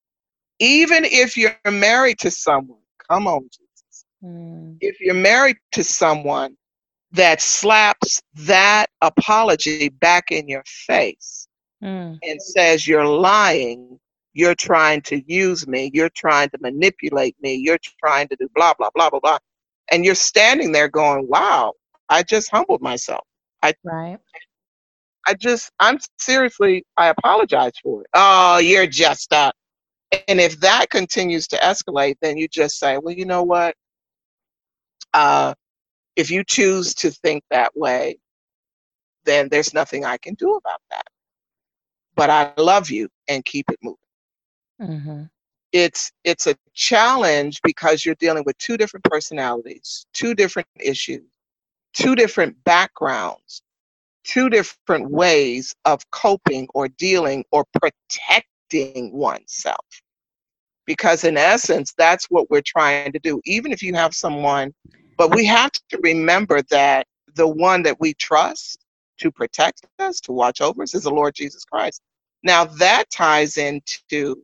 Even 0.59 1.03
if 1.05 1.35
you're 1.35 1.57
married 1.65 2.19
to 2.19 2.31
someone, 2.31 2.79
come 3.09 3.27
on, 3.27 3.43
Jesus. 3.49 4.05
Mm, 4.23 4.77
If 4.79 4.99
you're 4.99 5.15
married 5.15 5.57
to 5.71 5.83
someone 5.83 6.55
that 7.11 7.41
slaps 7.41 8.21
that 8.35 8.87
apology 9.01 9.89
back 9.89 10.31
in 10.31 10.47
your 10.47 10.63
face 10.65 11.47
mm, 11.83 12.17
and 12.23 12.41
says 12.41 12.87
you're 12.87 13.05
lying, 13.07 13.99
you're 14.33 14.55
trying 14.55 15.01
to 15.03 15.21
use 15.31 15.67
me, 15.67 15.89
you're 15.93 16.09
trying 16.15 16.49
to 16.49 16.57
manipulate 16.61 17.35
me, 17.41 17.55
you're 17.55 17.79
trying 17.99 18.27
to 18.27 18.35
do 18.35 18.47
blah, 18.55 18.73
blah, 18.77 18.89
blah, 18.95 19.09
blah, 19.09 19.19
blah. 19.19 19.37
And 19.91 20.05
you're 20.05 20.15
standing 20.15 20.71
there 20.71 20.87
going, 20.87 21.27
wow, 21.27 21.73
I 22.09 22.23
just 22.23 22.49
humbled 22.51 22.81
myself. 22.81 23.25
Right. 23.83 24.19
I 25.27 25.33
just, 25.35 25.71
I'm 25.79 25.99
seriously, 26.19 26.85
I 26.97 27.07
apologize 27.07 27.73
for 27.81 28.01
it. 28.01 28.07
Oh, 28.13 28.57
you're 28.57 28.87
just 28.87 29.31
up. 29.33 29.55
And 30.27 30.39
if 30.39 30.59
that 30.59 30.89
continues 30.89 31.47
to 31.47 31.57
escalate, 31.57 32.15
then 32.21 32.37
you 32.37 32.47
just 32.47 32.77
say, 32.77 32.97
well, 32.97 33.15
you 33.15 33.25
know 33.25 33.43
what? 33.43 33.75
Uh, 35.13 35.53
if 36.15 36.29
you 36.29 36.43
choose 36.43 36.93
to 36.95 37.09
think 37.09 37.43
that 37.49 37.75
way, 37.75 38.17
then 39.25 39.47
there's 39.49 39.73
nothing 39.73 40.05
I 40.05 40.17
can 40.17 40.33
do 40.35 40.53
about 40.55 40.81
that. 40.91 41.05
But 42.15 42.29
I 42.29 42.53
love 42.57 42.91
you 42.91 43.09
and 43.27 43.43
keep 43.45 43.69
it 43.71 43.79
moving. 43.81 43.97
Mhm. 44.81 45.29
It's 45.71 46.11
it's 46.23 46.45
a 46.45 46.55
challenge 46.73 47.59
because 47.63 48.05
you're 48.05 48.15
dealing 48.15 48.43
with 48.45 48.57
two 48.59 48.77
different 48.77 49.03
personalities, 49.05 50.05
two 50.13 50.35
different 50.35 50.67
issues, 50.79 51.23
two 51.93 52.15
different 52.15 52.61
backgrounds, 52.63 53.61
two 54.23 54.49
different 54.49 55.09
ways 55.09 55.73
of 55.85 55.99
coping 56.11 56.67
or 56.73 56.87
dealing 56.87 57.43
or 57.51 57.65
protecting 57.79 59.13
oneself. 59.13 59.85
Because 60.85 61.23
in 61.23 61.37
essence, 61.37 61.93
that's 61.97 62.25
what 62.25 62.49
we're 62.49 62.61
trying 62.65 63.11
to 63.13 63.19
do. 63.19 63.41
Even 63.45 63.71
if 63.71 63.81
you 63.81 63.93
have 63.93 64.13
someone, 64.13 64.73
but 65.17 65.33
we 65.33 65.45
have 65.45 65.71
to 65.71 65.99
remember 66.03 66.61
that 66.69 67.07
the 67.35 67.47
one 67.47 67.83
that 67.83 67.99
we 67.99 68.13
trust 68.15 68.85
to 69.19 69.31
protect 69.31 69.85
us, 69.99 70.19
to 70.21 70.31
watch 70.31 70.59
over 70.59 70.83
us, 70.83 70.93
is 70.93 71.03
the 71.03 71.11
Lord 71.11 71.35
Jesus 71.35 71.63
Christ. 71.63 72.01
Now 72.43 72.65
that 72.65 73.09
ties 73.09 73.57
into 73.57 74.43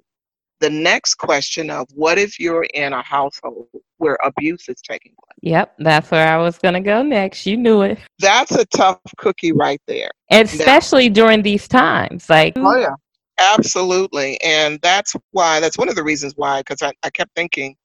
the 0.60 0.70
next 0.70 1.16
question 1.16 1.70
of 1.70 1.88
what 1.94 2.18
if 2.18 2.40
you're 2.40 2.68
in 2.74 2.94
a 2.94 3.02
household 3.02 3.68
where 3.98 4.18
abuse 4.24 4.68
is 4.70 4.82
taking 4.82 5.14
place? 5.24 5.38
Yep, 5.42 5.76
that's 5.80 6.12
where 6.12 6.28
I 6.28 6.38
was 6.38 6.58
gonna 6.58 6.82
go 6.82 7.02
next. 7.02 7.46
You 7.46 7.58
knew 7.58 7.82
it, 7.82 8.00
That's 8.20 8.52
a 8.52 8.66
tough 8.66 9.00
cookie 9.18 9.52
right 9.52 9.82
there. 9.88 10.12
and 10.30 10.48
especially 10.48 11.10
during 11.10 11.42
these 11.42 11.68
times. 11.68 12.30
Like, 12.30 12.54
Oh 12.58 12.78
yeah, 12.78 12.96
absolutely, 13.40 14.40
and 14.42 14.80
that's 14.82 15.16
why. 15.32 15.60
That's 15.60 15.78
one 15.78 15.90
of 15.90 15.96
the 15.96 16.04
reasons 16.04 16.34
why. 16.36 16.60
Because 16.62 16.82
I, 16.82 16.92
I 17.04 17.10
kept 17.10 17.34
thinking, 17.36 17.76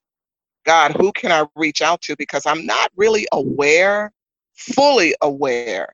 God, 0.64 0.92
who 0.92 1.12
can 1.12 1.30
I 1.32 1.46
reach 1.56 1.82
out 1.82 2.00
to? 2.02 2.16
Because 2.16 2.46
I'm 2.46 2.66
not 2.66 2.90
really 2.96 3.26
aware, 3.32 4.12
fully 4.54 5.14
aware, 5.20 5.92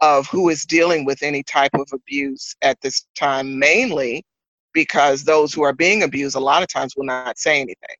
of 0.00 0.26
who 0.28 0.48
is 0.48 0.64
dealing 0.64 1.04
with 1.04 1.22
any 1.22 1.42
type 1.42 1.74
of 1.74 1.88
abuse 1.92 2.54
at 2.62 2.80
this 2.82 3.06
time. 3.16 3.58
Mainly 3.58 4.24
because 4.74 5.24
those 5.24 5.54
who 5.54 5.62
are 5.62 5.72
being 5.72 6.02
abused 6.02 6.36
a 6.36 6.40
lot 6.40 6.62
of 6.62 6.68
times 6.68 6.94
will 6.96 7.04
not 7.06 7.38
say 7.38 7.56
anything 7.60 7.96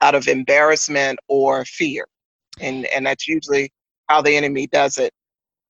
out 0.00 0.14
of 0.14 0.28
embarrassment 0.28 1.18
or 1.28 1.64
fear, 1.64 2.06
and 2.60 2.86
and 2.86 3.06
that's 3.06 3.28
usually 3.28 3.72
how 4.08 4.22
the 4.22 4.36
enemy 4.36 4.66
does 4.68 4.98
it. 4.98 5.12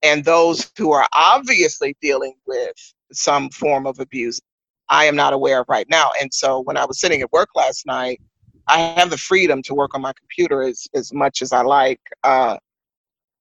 And 0.03 0.25
those 0.25 0.71
who 0.79 0.92
are 0.92 1.07
obviously 1.14 1.97
dealing 2.01 2.35
with 2.47 2.75
some 3.12 3.51
form 3.51 3.87
of 3.87 4.01
abuse, 4.01 4.40
I 4.88 5.07
am 5.07 5.16
not 5.16 5.33
aware 5.33 5.61
of 5.61 5.66
right 5.69 5.88
now. 5.90 6.11
And 6.21 6.33
so 6.33 6.61
when 6.61 6.77
I 6.77 6.85
was 6.85 7.01
sitting 7.01 7.23
at 7.23 7.33
work 7.33 7.49
last 7.57 7.87
night, 7.87 8.21
I 8.69 8.79
have 8.79 9.11
the 9.11 9.19
freedom 9.19 9.62
to 9.64 9.75
work 9.75 9.95
on 9.95 10.03
my 10.03 10.12
computer 10.19 10.62
as, 10.62 10.87
as 10.95 11.12
much 11.12 11.42
as 11.42 11.53
I 11.53 11.62
like. 11.62 12.01
Uh, 12.25 12.59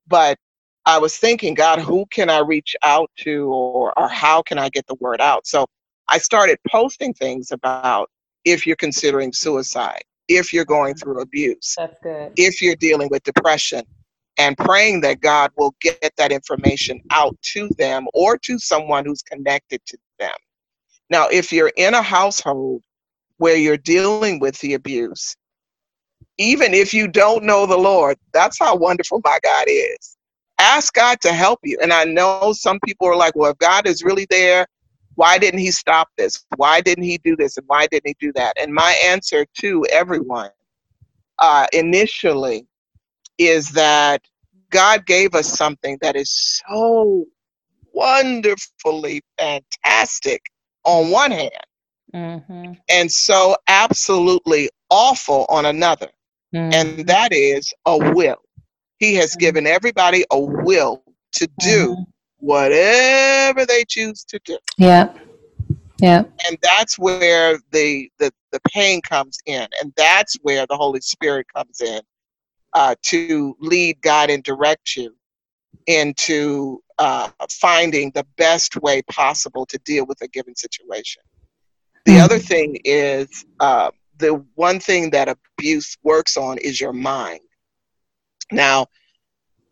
but 0.07 0.37
I 0.85 0.99
was 0.99 1.17
thinking, 1.17 1.55
God, 1.55 1.79
who 1.79 2.05
can 2.11 2.29
I 2.29 2.39
reach 2.39 2.75
out 2.83 3.09
to 3.19 3.47
or, 3.47 3.97
or 3.97 4.07
how 4.07 4.41
can 4.43 4.59
I 4.59 4.69
get 4.69 4.87
the 4.87 4.95
word 4.95 5.21
out? 5.21 5.47
So 5.47 5.67
I 6.09 6.17
started 6.17 6.59
posting 6.69 7.13
things 7.13 7.51
about 7.51 8.09
if 8.43 8.65
you're 8.67 8.75
considering 8.75 9.33
suicide, 9.33 10.03
if 10.27 10.53
you're 10.53 10.65
going 10.65 10.93
mm-hmm. 10.93 11.11
through 11.11 11.21
abuse, 11.21 11.75
That's 11.77 11.97
good. 12.03 12.33
if 12.37 12.61
you're 12.61 12.75
dealing 12.75 13.09
with 13.09 13.23
depression, 13.23 13.83
and 14.37 14.57
praying 14.57 15.01
that 15.01 15.21
God 15.21 15.51
will 15.57 15.75
get 15.81 16.11
that 16.17 16.31
information 16.31 17.01
out 17.11 17.37
to 17.53 17.69
them 17.77 18.05
or 18.13 18.37
to 18.39 18.59
someone 18.59 19.05
who's 19.05 19.21
connected 19.21 19.81
to 19.85 19.97
them. 20.19 20.35
Now, 21.09 21.27
if 21.29 21.51
you're 21.51 21.71
in 21.77 21.93
a 21.93 22.01
household 22.01 22.83
where 23.37 23.55
you're 23.55 23.77
dealing 23.77 24.39
with 24.39 24.59
the 24.59 24.73
abuse, 24.73 25.35
even 26.37 26.73
if 26.73 26.93
you 26.93 27.07
don't 27.07 27.43
know 27.43 27.65
the 27.65 27.77
Lord, 27.77 28.17
that's 28.33 28.59
how 28.59 28.75
wonderful 28.75 29.21
my 29.23 29.39
God 29.43 29.65
is. 29.67 30.17
Ask 30.59 30.93
God 30.93 31.21
to 31.21 31.31
help 31.31 31.59
you. 31.63 31.77
And 31.81 31.93
I 31.93 32.05
know 32.05 32.53
some 32.53 32.79
people 32.85 33.07
are 33.07 33.15
like, 33.15 33.35
well, 33.35 33.51
if 33.51 33.57
God 33.57 33.87
is 33.87 34.03
really 34.03 34.25
there, 34.29 34.65
why 35.15 35.37
didn't 35.37 35.59
he 35.59 35.71
stop 35.71 36.09
this? 36.17 36.45
Why 36.57 36.81
didn't 36.81 37.05
he 37.05 37.17
do 37.17 37.35
this? 37.35 37.57
And 37.57 37.65
why 37.67 37.87
didn't 37.87 38.07
he 38.07 38.15
do 38.19 38.31
that? 38.33 38.53
And 38.59 38.73
my 38.73 38.95
answer 39.05 39.45
to 39.59 39.85
everyone 39.91 40.51
uh, 41.39 41.67
initially 41.73 42.67
is 43.37 43.71
that 43.71 44.21
God 44.69 45.05
gave 45.05 45.35
us 45.35 45.47
something 45.47 45.97
that 46.01 46.15
is 46.15 46.61
so 46.67 47.25
wonderfully 47.93 49.21
fantastic 49.37 50.41
on 50.83 51.09
one 51.09 51.31
hand 51.31 51.49
mm-hmm. 52.13 52.73
and 52.89 53.11
so 53.11 53.55
absolutely 53.67 54.69
awful 54.89 55.45
on 55.49 55.65
another. 55.65 56.09
Mm-hmm. 56.53 56.73
And 56.73 57.07
that 57.07 57.31
is 57.31 57.73
a 57.85 57.97
will. 58.13 58.41
He 58.97 59.15
has 59.15 59.31
mm-hmm. 59.31 59.39
given 59.39 59.67
everybody 59.67 60.23
a 60.31 60.39
will 60.39 61.03
to 61.33 61.47
do 61.59 61.91
mm-hmm. 61.91 62.01
Whatever 62.45 63.65
they 63.65 63.83
choose 63.87 64.23
to 64.25 64.39
do. 64.45 64.57
Yeah. 64.77 65.11
Yeah. 66.01 66.23
And 66.45 66.57
that's 66.61 66.99
where 66.99 67.57
the, 67.71 68.11
the 68.19 68.31
the 68.51 68.59
pain 68.71 69.01
comes 69.01 69.37
in. 69.45 69.67
And 69.81 69.93
that's 69.97 70.35
where 70.41 70.65
the 70.67 70.77
Holy 70.77 71.01
Spirit 71.01 71.47
comes 71.53 71.81
in 71.81 72.01
uh, 72.73 72.95
to 73.03 73.55
lead, 73.59 74.01
guide, 74.01 74.29
and 74.29 74.43
direct 74.43 74.95
you 74.95 75.15
into 75.87 76.81
uh, 76.99 77.29
finding 77.49 78.11
the 78.11 78.25
best 78.37 78.75
way 78.77 79.01
possible 79.03 79.65
to 79.65 79.77
deal 79.79 80.05
with 80.05 80.21
a 80.21 80.27
given 80.27 80.55
situation. 80.55 81.21
The 82.05 82.13
mm-hmm. 82.13 82.23
other 82.23 82.39
thing 82.39 82.77
is 82.85 83.45
uh, 83.59 83.91
the 84.17 84.43
one 84.55 84.79
thing 84.79 85.09
that 85.11 85.27
abuse 85.27 85.97
works 86.03 86.37
on 86.37 86.57
is 86.59 86.79
your 86.79 86.93
mind. 86.93 87.41
Now, 88.51 88.87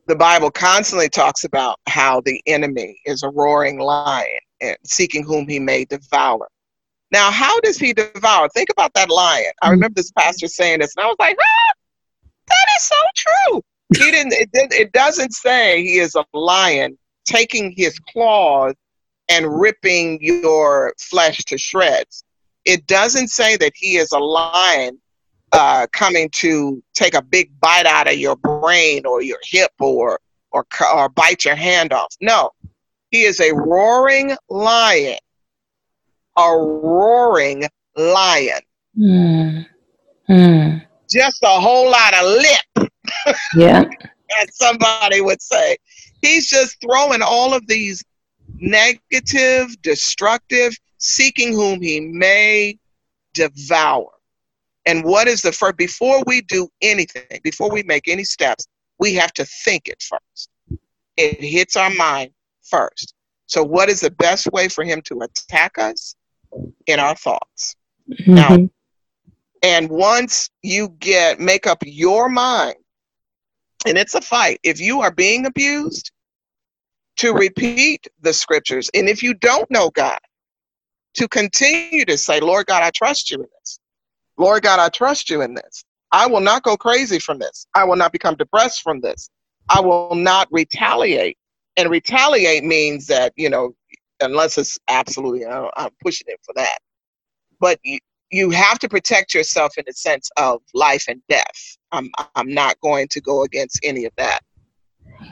the 0.08 0.16
Bible 0.16 0.52
constantly 0.52 1.10
talks 1.10 1.44
about 1.44 1.80
how 1.88 2.22
the 2.22 2.42
enemy 2.46 3.00
is 3.06 3.24
a 3.24 3.30
roaring 3.30 3.80
lion 3.80 4.28
and 4.62 4.78
seeking 4.86 5.24
whom 5.24 5.48
he 5.48 5.60
may 5.60 5.86
devour. 5.86 6.48
Now, 7.12 7.32
how 7.32 7.60
does 7.62 7.78
he 7.78 7.94
devour? 7.94 8.50
Think 8.50 8.70
about 8.72 8.94
that 8.96 9.10
lion. 9.10 9.46
I 9.62 9.66
mm-hmm. 9.66 9.72
remember 9.72 9.96
this 9.96 10.12
pastor 10.12 10.48
saying 10.48 10.80
this, 10.80 10.94
and 10.96 11.06
I 11.06 11.08
was 11.08 11.16
like, 11.20 11.38
ah, 11.40 11.74
that 12.48 12.66
is 12.78 12.84
so 12.84 12.96
true. 13.16 13.62
He 13.96 14.12
didn't. 14.12 14.34
It, 14.34 14.50
it 14.54 14.92
doesn't 14.92 15.34
say 15.34 15.84
he 15.84 16.00
is 16.00 16.16
a 16.16 16.26
lion 16.34 16.98
taking 17.26 17.74
his 17.76 18.00
claws 18.00 18.74
and 19.30 19.60
ripping 19.60 20.20
your 20.22 20.94
flesh 21.00 21.44
to 21.46 21.58
shreds. 21.58 22.24
It 22.66 22.88
doesn't 22.88 23.28
say 23.28 23.58
that 23.58 23.74
he 23.76 23.98
is 23.98 24.12
a 24.12 24.20
lion 24.20 25.00
uh, 25.54 25.88
coming 25.94 26.30
to 26.32 26.82
take 26.94 27.14
a 27.14 27.22
big 27.22 27.50
bite 27.60 27.86
out 27.86 28.08
of 28.08 28.18
your 28.18 28.36
brain 28.36 29.06
or 29.06 29.22
your 29.22 29.40
hip 29.44 29.72
or 29.80 30.20
or 30.52 30.66
or 30.96 31.10
bite 31.10 31.46
your 31.46 31.56
hand 31.56 31.94
off. 31.94 32.16
No, 32.22 32.52
he 33.12 33.24
is 33.24 33.40
a 33.40 33.54
roaring 33.54 34.36
lion. 34.50 35.18
A 36.38 36.50
roaring 36.58 37.64
lion. 37.96 38.60
Mm. 38.98 39.66
Mm 40.30 40.86
just 41.14 41.44
a 41.44 41.60
whole 41.62 41.90
lot 41.90 42.14
of 42.14 42.26
lip. 42.26 42.90
Yeah. 43.56 43.86
as 44.42 44.58
somebody 44.58 45.22
would 45.22 45.42
say. 45.42 45.78
He's 46.22 46.50
just 46.50 46.78
throwing 46.82 47.22
all 47.22 47.54
of 47.54 47.68
these 47.68 48.04
negative, 48.56 49.82
destructive, 49.82 50.76
seeking 50.98 51.54
whom 51.54 51.82
he 51.82 52.00
may 52.00 52.80
devour. 53.34 54.10
And 54.86 55.04
what 55.04 55.28
is 55.28 55.42
the 55.42 55.52
first, 55.52 55.78
before 55.78 56.24
we 56.26 56.42
do 56.42 56.68
anything, 56.82 57.40
before 57.44 57.72
we 57.72 57.84
make 57.84 58.08
any 58.08 58.24
steps, 58.24 58.68
we 59.00 59.14
have 59.16 59.34
to 59.34 59.46
think 59.46 59.88
it 59.88 60.02
first. 60.02 60.50
It 61.18 61.42
hits 61.42 61.76
our 61.76 61.90
mind 61.92 62.32
first. 62.64 63.14
So, 63.46 63.64
what 63.64 63.90
is 63.90 64.02
the 64.02 64.12
best 64.12 64.52
way 64.52 64.68
for 64.68 64.84
him 64.84 65.02
to 65.04 65.22
attack 65.22 65.78
us? 65.78 66.16
In 66.86 67.00
our 67.00 67.16
thoughts. 67.16 67.76
Mm-hmm. 68.12 68.36
Now, 68.36 68.70
and 69.64 69.90
once 69.90 70.52
you 70.62 70.90
get 71.00 71.40
make 71.40 71.66
up 71.66 71.80
your 71.84 72.30
mind, 72.30 72.76
and 73.88 73.98
it's 73.98 74.14
a 74.14 74.22
fight. 74.22 74.60
If 74.62 74.80
you 74.80 75.02
are 75.02 75.12
being 75.12 75.48
abused, 75.48 76.12
to 77.18 77.34
repeat 77.34 78.08
the 78.22 78.34
scriptures. 78.34 78.90
And 78.94 79.08
if 79.08 79.22
you 79.22 79.34
don't 79.34 79.70
know 79.70 79.90
God, 79.90 80.20
to 81.16 81.28
continue 81.28 82.06
to 82.06 82.18
say, 82.18 82.40
Lord 82.40 82.66
God, 82.66 82.82
I 82.84 82.90
trust 82.90 83.30
you 83.30 83.38
in 83.38 83.48
this. 83.60 83.80
Lord 84.44 84.62
God, 84.64 84.80
I 84.80 84.90
trust 84.90 85.30
you 85.30 85.42
in 85.42 85.54
this. 85.54 85.86
I 86.12 86.28
will 86.28 86.42
not 86.42 86.64
go 86.64 86.76
crazy 86.76 87.18
from 87.18 87.40
this. 87.40 87.66
I 87.74 87.86
will 87.86 87.96
not 87.96 88.12
become 88.12 88.36
depressed 88.36 88.82
from 88.82 89.00
this. 89.00 89.30
I 89.70 89.80
will 89.80 90.16
not 90.16 90.50
retaliate. 90.52 91.38
And 91.78 91.90
retaliate 91.90 92.66
means 92.66 93.08
that, 93.08 93.32
you 93.38 93.50
know, 93.50 93.74
unless 94.20 94.58
it's 94.58 94.78
absolutely, 94.90 95.46
I'm 95.46 95.90
pushing 96.04 96.28
it 96.28 96.40
for 96.44 96.54
that. 96.56 96.78
But 97.62 97.80
you 98.32 98.50
have 98.50 98.80
to 98.80 98.90
protect 98.90 99.34
yourself 99.34 99.78
in 99.78 99.86
the 99.88 99.94
sense 99.94 100.30
of 100.36 100.62
life 100.74 101.06
and 101.08 101.22
death. 101.30 101.78
I'm, 101.94 102.12
I'm 102.36 102.54
not 102.54 102.78
going 102.82 103.08
to 103.12 103.22
go 103.22 103.44
against 103.44 103.80
any 103.82 104.04
of 104.04 104.12
that. 104.18 104.42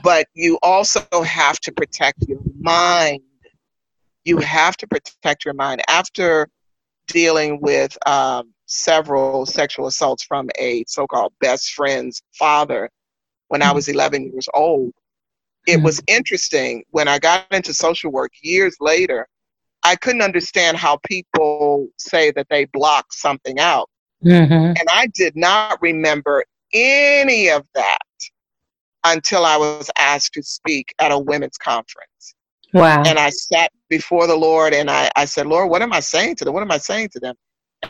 But 0.04 0.28
you 0.36 0.58
also 0.63 1.06
have 1.21 1.60
to 1.60 1.71
protect 1.74 2.24
your 2.30 2.39
mind. 2.58 3.19
You 4.24 4.38
have 4.38 4.78
to 4.78 4.88
protect 4.88 5.43
your 5.43 5.54
mind. 5.54 5.82
After 5.89 6.47
dealing 7.12 7.60
with 7.62 7.97
um, 8.08 8.54
several 8.65 9.45
sexual 9.45 9.88
assaults 9.88 10.24
from 10.24 10.50
a 10.58 10.84
so 10.88 11.08
called 11.08 11.34
best 11.39 11.71
friend's 11.74 12.21
father 12.38 12.89
when 13.50 13.62
I 13.62 13.71
was 13.74 13.89
11 13.89 14.32
years 14.32 14.47
old, 14.54 14.93
it 15.67 15.82
was 15.84 16.02
interesting 16.08 16.84
when 16.91 17.08
I 17.08 17.19
got 17.19 17.45
into 17.52 17.74
social 17.74 18.12
work 18.12 18.32
years 18.41 18.78
later 18.80 19.28
I 19.84 19.95
couldn't 19.95 20.21
understand 20.21 20.78
how 20.78 21.00
people 21.08 21.88
say 21.97 22.32
that 22.32 22.47
they 22.50 22.65
block 22.65 23.12
something 23.13 23.60
out. 23.60 23.89
Mm-hmm. 24.24 24.54
And 24.54 24.88
I 24.91 25.08
did 25.08 25.36
not 25.36 25.82
remember 25.82 26.43
any 26.74 27.50
of 27.50 27.65
that 27.74 28.00
until 29.04 29.45
I 29.45 29.58
was 29.58 29.89
asked 29.97 30.34
to 30.34 30.43
speak 30.43 30.93
at 31.00 31.12
a 31.12 31.17
women's 31.17 31.58
conference. 31.58 32.36
Wow. 32.73 33.03
And 33.05 33.19
I 33.19 33.29
sat 33.29 33.71
before 33.89 34.27
the 34.27 34.36
Lord 34.36 34.73
and 34.73 34.89
I, 34.89 35.10
I 35.15 35.25
said, 35.25 35.47
Lord, 35.47 35.69
what 35.69 35.81
am 35.81 35.93
I 35.93 35.99
saying 35.99 36.36
to 36.38 36.45
them? 36.45 36.53
What 36.53 36.63
am 36.63 36.71
I 36.71 36.77
saying 36.77 37.10
to 37.10 37.19
them? 37.19 37.36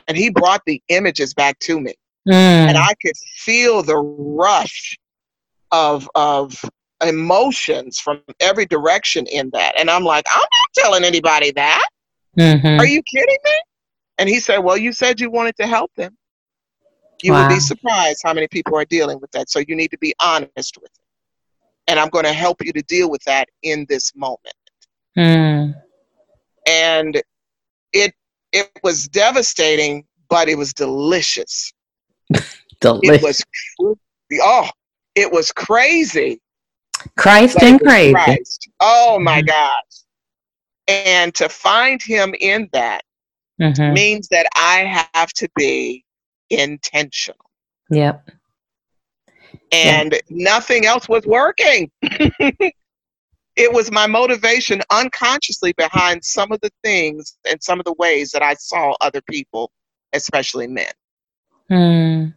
And 0.08 0.18
He 0.18 0.30
brought 0.30 0.62
the 0.66 0.82
images 0.90 1.34
back 1.34 1.60
to 1.60 1.80
me. 1.80 1.94
Mm. 2.28 2.34
And 2.70 2.78
I 2.78 2.94
could 3.02 3.16
feel 3.38 3.84
the 3.84 3.98
rush 3.98 4.98
of, 5.72 6.10
of 6.16 6.60
emotions 7.02 8.00
from 8.00 8.22
every 8.40 8.66
direction 8.66 9.26
in 9.28 9.50
that. 9.54 9.74
And 9.78 9.90
I'm 9.90 10.04
like, 10.04 10.26
I'm 10.32 10.40
not 10.40 10.84
telling 10.84 11.04
anybody 11.04 11.52
that. 11.52 11.88
Mm-hmm. 12.38 12.80
Are 12.80 12.86
you 12.86 13.02
kidding 13.04 13.38
me? 13.44 13.52
And 14.18 14.30
he 14.30 14.40
said, 14.40 14.60
Well, 14.60 14.78
you 14.78 14.94
said 14.94 15.20
you 15.20 15.30
wanted 15.30 15.56
to 15.58 15.68
help 15.68 15.92
them. 15.96 16.16
You 17.24 17.34
wow. 17.34 17.44
will 17.44 17.56
be 17.56 17.60
surprised 17.60 18.22
how 18.24 18.34
many 18.34 18.48
people 18.48 18.76
are 18.78 18.86
dealing 18.86 19.20
with 19.20 19.32
that. 19.32 19.50
So 19.50 19.60
you 19.68 19.76
need 19.76 19.90
to 19.92 19.98
be 19.98 20.14
honest 20.22 20.78
with 20.80 20.92
it. 20.92 21.06
And 21.88 22.00
I'm 22.00 22.10
going 22.10 22.26
to 22.26 22.34
help 22.34 22.64
you 22.64 22.72
to 22.74 22.82
deal 22.84 23.10
with 23.10 23.24
that 23.24 23.50
in 23.64 23.86
this 23.90 24.16
moment. 24.16 24.56
Mm. 25.18 25.76
And 26.68 27.22
it 27.94 28.14
it 28.52 28.70
was 28.84 29.08
devastating, 29.08 30.06
but 30.30 30.50
it 30.50 30.58
was 30.58 30.74
delicious. 30.74 31.74
delicious. 32.80 33.42
It 33.42 33.46
was 33.80 33.98
oh, 34.42 34.70
it 35.16 35.32
was 35.32 35.52
crazy 35.52 36.40
Christ 37.18 37.62
and 37.62 37.80
crazy. 37.80 38.14
Christ. 38.14 38.70
Oh 38.80 39.20
my 39.20 39.40
mm-hmm. 39.40 39.48
gosh. 39.48 39.84
And 40.88 41.34
to 41.36 41.50
find 41.50 42.02
him 42.02 42.36
in 42.40 42.70
that 42.74 43.02
mm-hmm. 43.62 43.94
means 43.94 44.28
that 44.30 44.48
I 44.56 45.08
have 45.14 45.32
to 45.34 45.50
be 45.56 46.04
intentional. 46.50 47.38
Yep. 47.90 48.30
and 49.74 50.14
yeah. 50.14 50.20
nothing 50.30 50.86
else 50.86 51.10
was 51.10 51.26
working. 51.26 51.92
it 53.56 53.72
was 53.72 53.92
my 53.92 54.08
motivation 54.08 54.82
unconsciously 54.92 55.74
behind 55.74 56.24
some 56.24 56.52
of 56.52 56.60
the 56.62 56.72
things 56.84 57.38
and 57.50 57.62
some 57.62 57.80
of 57.80 57.86
the 57.86 57.94
ways 57.94 58.32
that 58.32 58.42
I 58.42 58.54
saw 58.56 58.96
other 59.02 59.22
people, 59.30 59.72
especially 60.14 60.68
men. 60.68 60.92
Mm. 61.70 62.34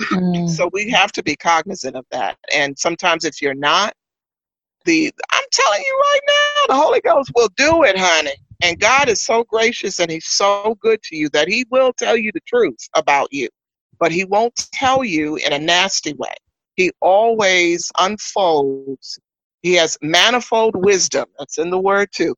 Mm. 0.00 0.48
so 0.50 0.68
we 0.72 0.90
have 0.90 1.12
to 1.12 1.22
be 1.22 1.36
cognizant 1.36 1.96
of 1.96 2.04
that. 2.10 2.36
And 2.54 2.76
sometimes 2.78 3.24
if 3.24 3.40
you're 3.40 3.54
not, 3.54 3.94
the 4.84 5.12
I'm 5.32 5.44
telling 5.50 5.82
you 5.86 6.02
right 6.12 6.20
now, 6.26 6.74
the 6.74 6.82
Holy 6.82 7.00
Ghost 7.00 7.30
will 7.34 7.48
do 7.56 7.84
it, 7.84 7.96
honey. 7.96 8.34
And 8.62 8.78
God 8.78 9.08
is 9.08 9.24
so 9.24 9.44
gracious 9.44 9.98
and 9.98 10.10
He's 10.10 10.26
so 10.26 10.76
good 10.80 11.02
to 11.04 11.16
you 11.16 11.28
that 11.30 11.48
He 11.48 11.64
will 11.70 11.92
tell 11.92 12.16
you 12.16 12.30
the 12.32 12.40
truth 12.46 12.88
about 12.94 13.32
you, 13.32 13.48
but 13.98 14.12
He 14.12 14.24
won't 14.24 14.54
tell 14.72 15.04
you 15.04 15.36
in 15.36 15.52
a 15.52 15.58
nasty 15.58 16.12
way. 16.14 16.34
He 16.76 16.90
always 17.00 17.90
unfolds. 17.98 19.18
He 19.64 19.72
has 19.76 19.96
manifold 20.02 20.76
wisdom. 20.76 21.24
That's 21.38 21.56
in 21.56 21.70
the 21.70 21.80
word 21.80 22.10
too. 22.12 22.34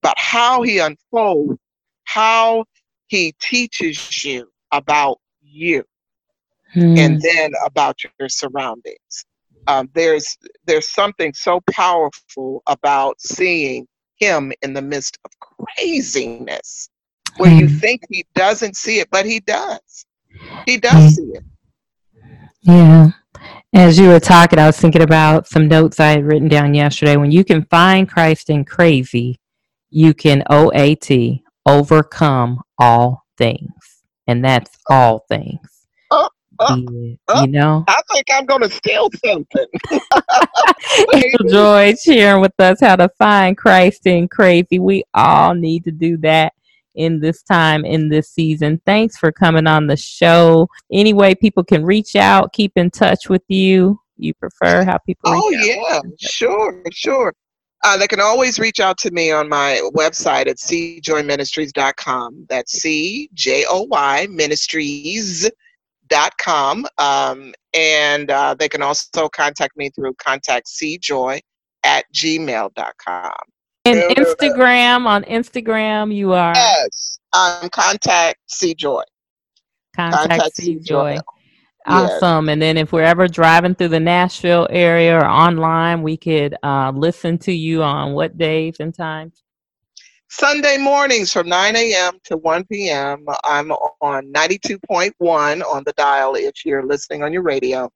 But 0.00 0.14
how 0.16 0.62
He 0.62 0.78
unfolds, 0.78 1.60
how 2.04 2.64
He 3.08 3.34
teaches 3.38 4.24
you 4.24 4.48
about 4.72 5.18
you, 5.42 5.84
hmm. 6.72 6.96
and 6.96 7.20
then 7.20 7.52
about 7.66 7.98
your 8.02 8.30
surroundings. 8.30 9.26
Um, 9.66 9.90
there's 9.94 10.38
there's 10.64 10.88
something 10.90 11.34
so 11.34 11.60
powerful 11.70 12.62
about 12.66 13.20
seeing 13.20 13.86
him 14.16 14.50
in 14.62 14.72
the 14.72 14.82
midst 14.82 15.18
of 15.26 15.30
craziness 15.76 16.88
where 17.36 17.50
mm. 17.50 17.60
you 17.60 17.68
hmm. 17.68 17.76
think 17.76 18.02
he 18.08 18.24
doesn't 18.34 18.76
see 18.76 18.98
it, 19.00 19.08
but 19.10 19.26
he 19.26 19.40
does. 19.40 20.06
He 20.64 20.78
does 20.78 20.94
mm. 20.94 21.10
see 21.10 21.32
it. 21.34 21.44
Yeah. 22.62 23.10
As 23.74 23.98
you 23.98 24.08
were 24.08 24.20
talking, 24.20 24.58
I 24.58 24.66
was 24.66 24.76
thinking 24.76 25.02
about 25.02 25.46
some 25.46 25.66
notes 25.68 25.98
I 25.98 26.08
had 26.08 26.24
written 26.24 26.48
down 26.48 26.74
yesterday. 26.74 27.16
When 27.16 27.30
you 27.30 27.44
can 27.44 27.64
find 27.66 28.08
Christ 28.08 28.50
in 28.50 28.64
crazy, 28.64 29.40
you 29.90 30.14
can 30.14 30.42
OAT, 30.50 31.10
overcome 31.66 32.60
all 32.78 33.24
things. 33.38 33.72
And 34.26 34.44
that's 34.44 34.70
all 34.88 35.24
things. 35.28 35.58
Oh, 36.10 36.76
yeah, 36.76 37.14
oh, 37.28 37.42
you 37.42 37.48
know? 37.48 37.84
I 37.88 38.00
think 38.12 38.26
I'm 38.32 38.46
going 38.46 38.60
to 38.60 38.70
steal 38.70 39.08
something. 39.24 39.66
Joy 41.50 41.94
sharing 41.94 42.42
with 42.42 42.52
us 42.58 42.80
how 42.80 42.96
to 42.96 43.08
find 43.18 43.56
Christ 43.56 44.06
in 44.06 44.28
crazy. 44.28 44.78
We 44.78 45.04
all 45.14 45.54
need 45.54 45.84
to 45.84 45.90
do 45.90 46.18
that 46.18 46.52
in 46.94 47.20
this 47.20 47.42
time 47.42 47.84
in 47.84 48.08
this 48.08 48.30
season. 48.30 48.80
Thanks 48.86 49.16
for 49.16 49.32
coming 49.32 49.66
on 49.66 49.86
the 49.86 49.96
show. 49.96 50.68
Any 50.92 51.12
way 51.12 51.34
people 51.34 51.64
can 51.64 51.84
reach 51.84 52.16
out, 52.16 52.52
keep 52.52 52.72
in 52.76 52.90
touch 52.90 53.28
with 53.28 53.42
you. 53.48 53.98
You 54.16 54.34
prefer 54.34 54.84
how 54.84 54.98
people? 54.98 55.22
Oh 55.26 55.50
yeah, 55.50 56.00
sure, 56.18 56.82
sure. 56.92 57.32
Uh, 57.84 57.96
they 57.96 58.06
can 58.06 58.20
always 58.20 58.60
reach 58.60 58.78
out 58.78 58.96
to 58.96 59.10
me 59.10 59.32
on 59.32 59.48
my 59.48 59.80
website 59.94 60.46
at 60.46 60.58
cjoyministries.com. 60.58 62.46
That's 62.48 62.70
C 62.72 63.28
J 63.34 63.64
O 63.68 63.82
Y 63.82 64.28
Ministries.com. 64.30 66.86
Um, 66.98 67.52
and 67.74 68.30
uh, 68.30 68.54
they 68.56 68.68
can 68.68 68.82
also 68.82 69.28
contact 69.28 69.76
me 69.76 69.90
through 69.90 70.14
contactcjoy 70.14 71.40
at 71.82 72.04
gmail.com. 72.14 73.34
And 73.84 74.00
Instagram, 74.16 75.06
on 75.06 75.24
Instagram, 75.24 76.14
you 76.14 76.32
are? 76.32 76.54
Yes, 76.54 77.18
um, 77.32 77.68
contact 77.70 78.38
C 78.46 78.74
Joy. 78.74 79.02
Contact, 79.96 80.28
contact 80.28 80.56
C 80.56 80.76
Joy. 80.76 81.18
Awesome. 81.86 82.46
Yes. 82.46 82.52
And 82.52 82.62
then 82.62 82.76
if 82.76 82.92
we're 82.92 83.02
ever 83.02 83.26
driving 83.26 83.74
through 83.74 83.88
the 83.88 84.00
Nashville 84.00 84.68
area 84.70 85.18
or 85.18 85.26
online, 85.26 86.02
we 86.02 86.16
could 86.16 86.56
uh, 86.62 86.92
listen 86.94 87.38
to 87.38 87.52
you 87.52 87.82
on 87.82 88.12
what 88.12 88.38
days 88.38 88.76
and 88.78 88.94
times? 88.94 89.42
Sunday 90.28 90.78
mornings 90.78 91.32
from 91.32 91.48
9 91.48 91.76
a.m. 91.76 92.14
to 92.24 92.36
1 92.38 92.64
p.m. 92.64 93.26
I'm 93.44 93.70
on 93.70 94.32
92.1 94.32 95.12
on 95.20 95.82
the 95.84 95.92
dial 95.96 96.36
if 96.36 96.64
you're 96.64 96.86
listening 96.86 97.22
on 97.22 97.32
your 97.32 97.42
radio. 97.42 97.90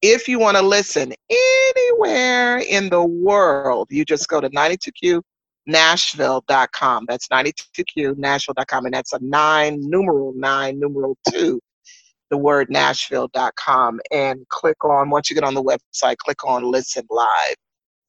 If 0.00 0.26
you 0.26 0.38
want 0.38 0.56
to 0.56 0.62
listen 0.62 1.12
anywhere 1.30 2.37
in 2.68 2.90
the 2.90 3.04
world, 3.04 3.88
you 3.90 4.04
just 4.04 4.28
go 4.28 4.40
to 4.40 4.48
92qnashville.com. 4.50 7.06
That's 7.08 7.26
92qnashville.com. 7.28 8.84
And 8.84 8.94
that's 8.94 9.12
a 9.12 9.18
nine, 9.20 9.80
numeral 9.80 10.32
nine, 10.36 10.78
numeral 10.78 11.18
two 11.30 11.60
the 12.30 12.36
word 12.36 12.68
nashville.com 12.70 14.00
and 14.10 14.46
click 14.48 14.84
on, 14.84 15.10
once 15.10 15.30
you 15.30 15.34
get 15.34 15.44
on 15.44 15.54
the 15.54 15.62
website, 15.62 16.16
click 16.18 16.44
on 16.44 16.70
listen 16.70 17.06
live 17.10 17.54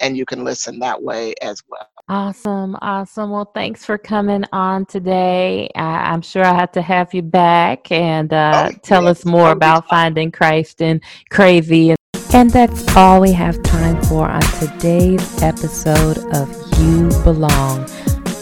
and 0.01 0.17
you 0.17 0.25
can 0.25 0.43
listen 0.43 0.79
that 0.79 1.01
way 1.01 1.33
as 1.41 1.61
well. 1.67 1.87
Awesome. 2.07 2.75
Awesome. 2.81 3.29
Well, 3.29 3.51
thanks 3.53 3.85
for 3.85 3.97
coming 3.97 4.43
on 4.51 4.85
today. 4.85 5.69
I, 5.75 6.13
am 6.13 6.21
sure 6.21 6.43
I 6.43 6.53
have 6.53 6.71
to 6.73 6.81
have 6.81 7.13
you 7.13 7.21
back 7.21 7.91
and 7.91 8.33
uh, 8.33 8.71
oh, 8.71 8.77
tell 8.81 9.03
yes, 9.03 9.19
us 9.19 9.25
more 9.25 9.51
about 9.51 9.87
finding 9.87 10.31
Christ 10.31 10.81
and 10.81 11.01
crazy. 11.29 11.95
And 12.31 12.51
that's 12.51 12.95
all 12.95 13.21
we 13.21 13.31
have 13.31 13.61
time 13.63 13.99
for 14.03 14.27
on 14.27 14.41
today's 14.59 15.41
episode 15.41 16.19
of 16.35 16.47
You 16.79 17.09
Belong. 17.23 17.89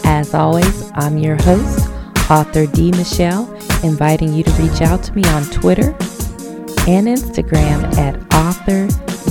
As 0.04 0.34
always, 0.34 0.92
I'm 0.94 1.16
your 1.16 1.36
host, 1.36 1.88
author 2.30 2.66
D. 2.66 2.90
Michelle 2.90 3.50
inviting 3.82 4.34
you 4.34 4.42
to 4.44 4.50
reach 4.52 4.82
out 4.82 5.02
to 5.04 5.14
me 5.14 5.24
on 5.24 5.42
Twitter 5.44 5.96
and 6.86 7.06
Instagram 7.06 7.82
at 7.96 8.14
author 8.34 8.88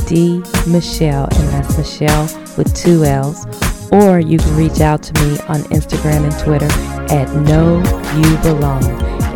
D 0.08 0.44
Michelle, 0.68 1.28
and 1.36 1.50
that's 1.50 1.78
Michelle 1.78 2.24
with 2.58 2.74
two 2.76 3.06
L's. 3.06 3.46
Or 3.92 4.20
you 4.20 4.40
can 4.40 4.58
reach 4.58 4.82
out 4.82 5.04
to 5.04 5.14
me 5.24 5.38
on 5.48 5.62
Instagram 5.70 6.24
and 6.24 6.40
Twitter 6.44 6.68
at 7.14 7.32
Know 7.44 7.78
You 8.18 8.38
Belong, 8.42 8.84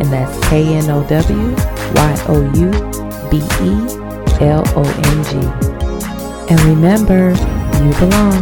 and 0.00 0.12
that's 0.12 0.48
K 0.48 0.74
N 0.74 0.90
O 0.90 1.06
W 1.08 1.54
Y 1.94 2.24
O 2.26 2.42
U 2.54 3.30
B 3.30 3.38
E 3.62 4.01
L 4.42 4.64
O 4.76 4.82
N 4.82 5.24
G. 5.24 5.36
And 6.50 6.60
remember, 6.62 7.30
you 7.82 7.92
belong. 7.98 8.32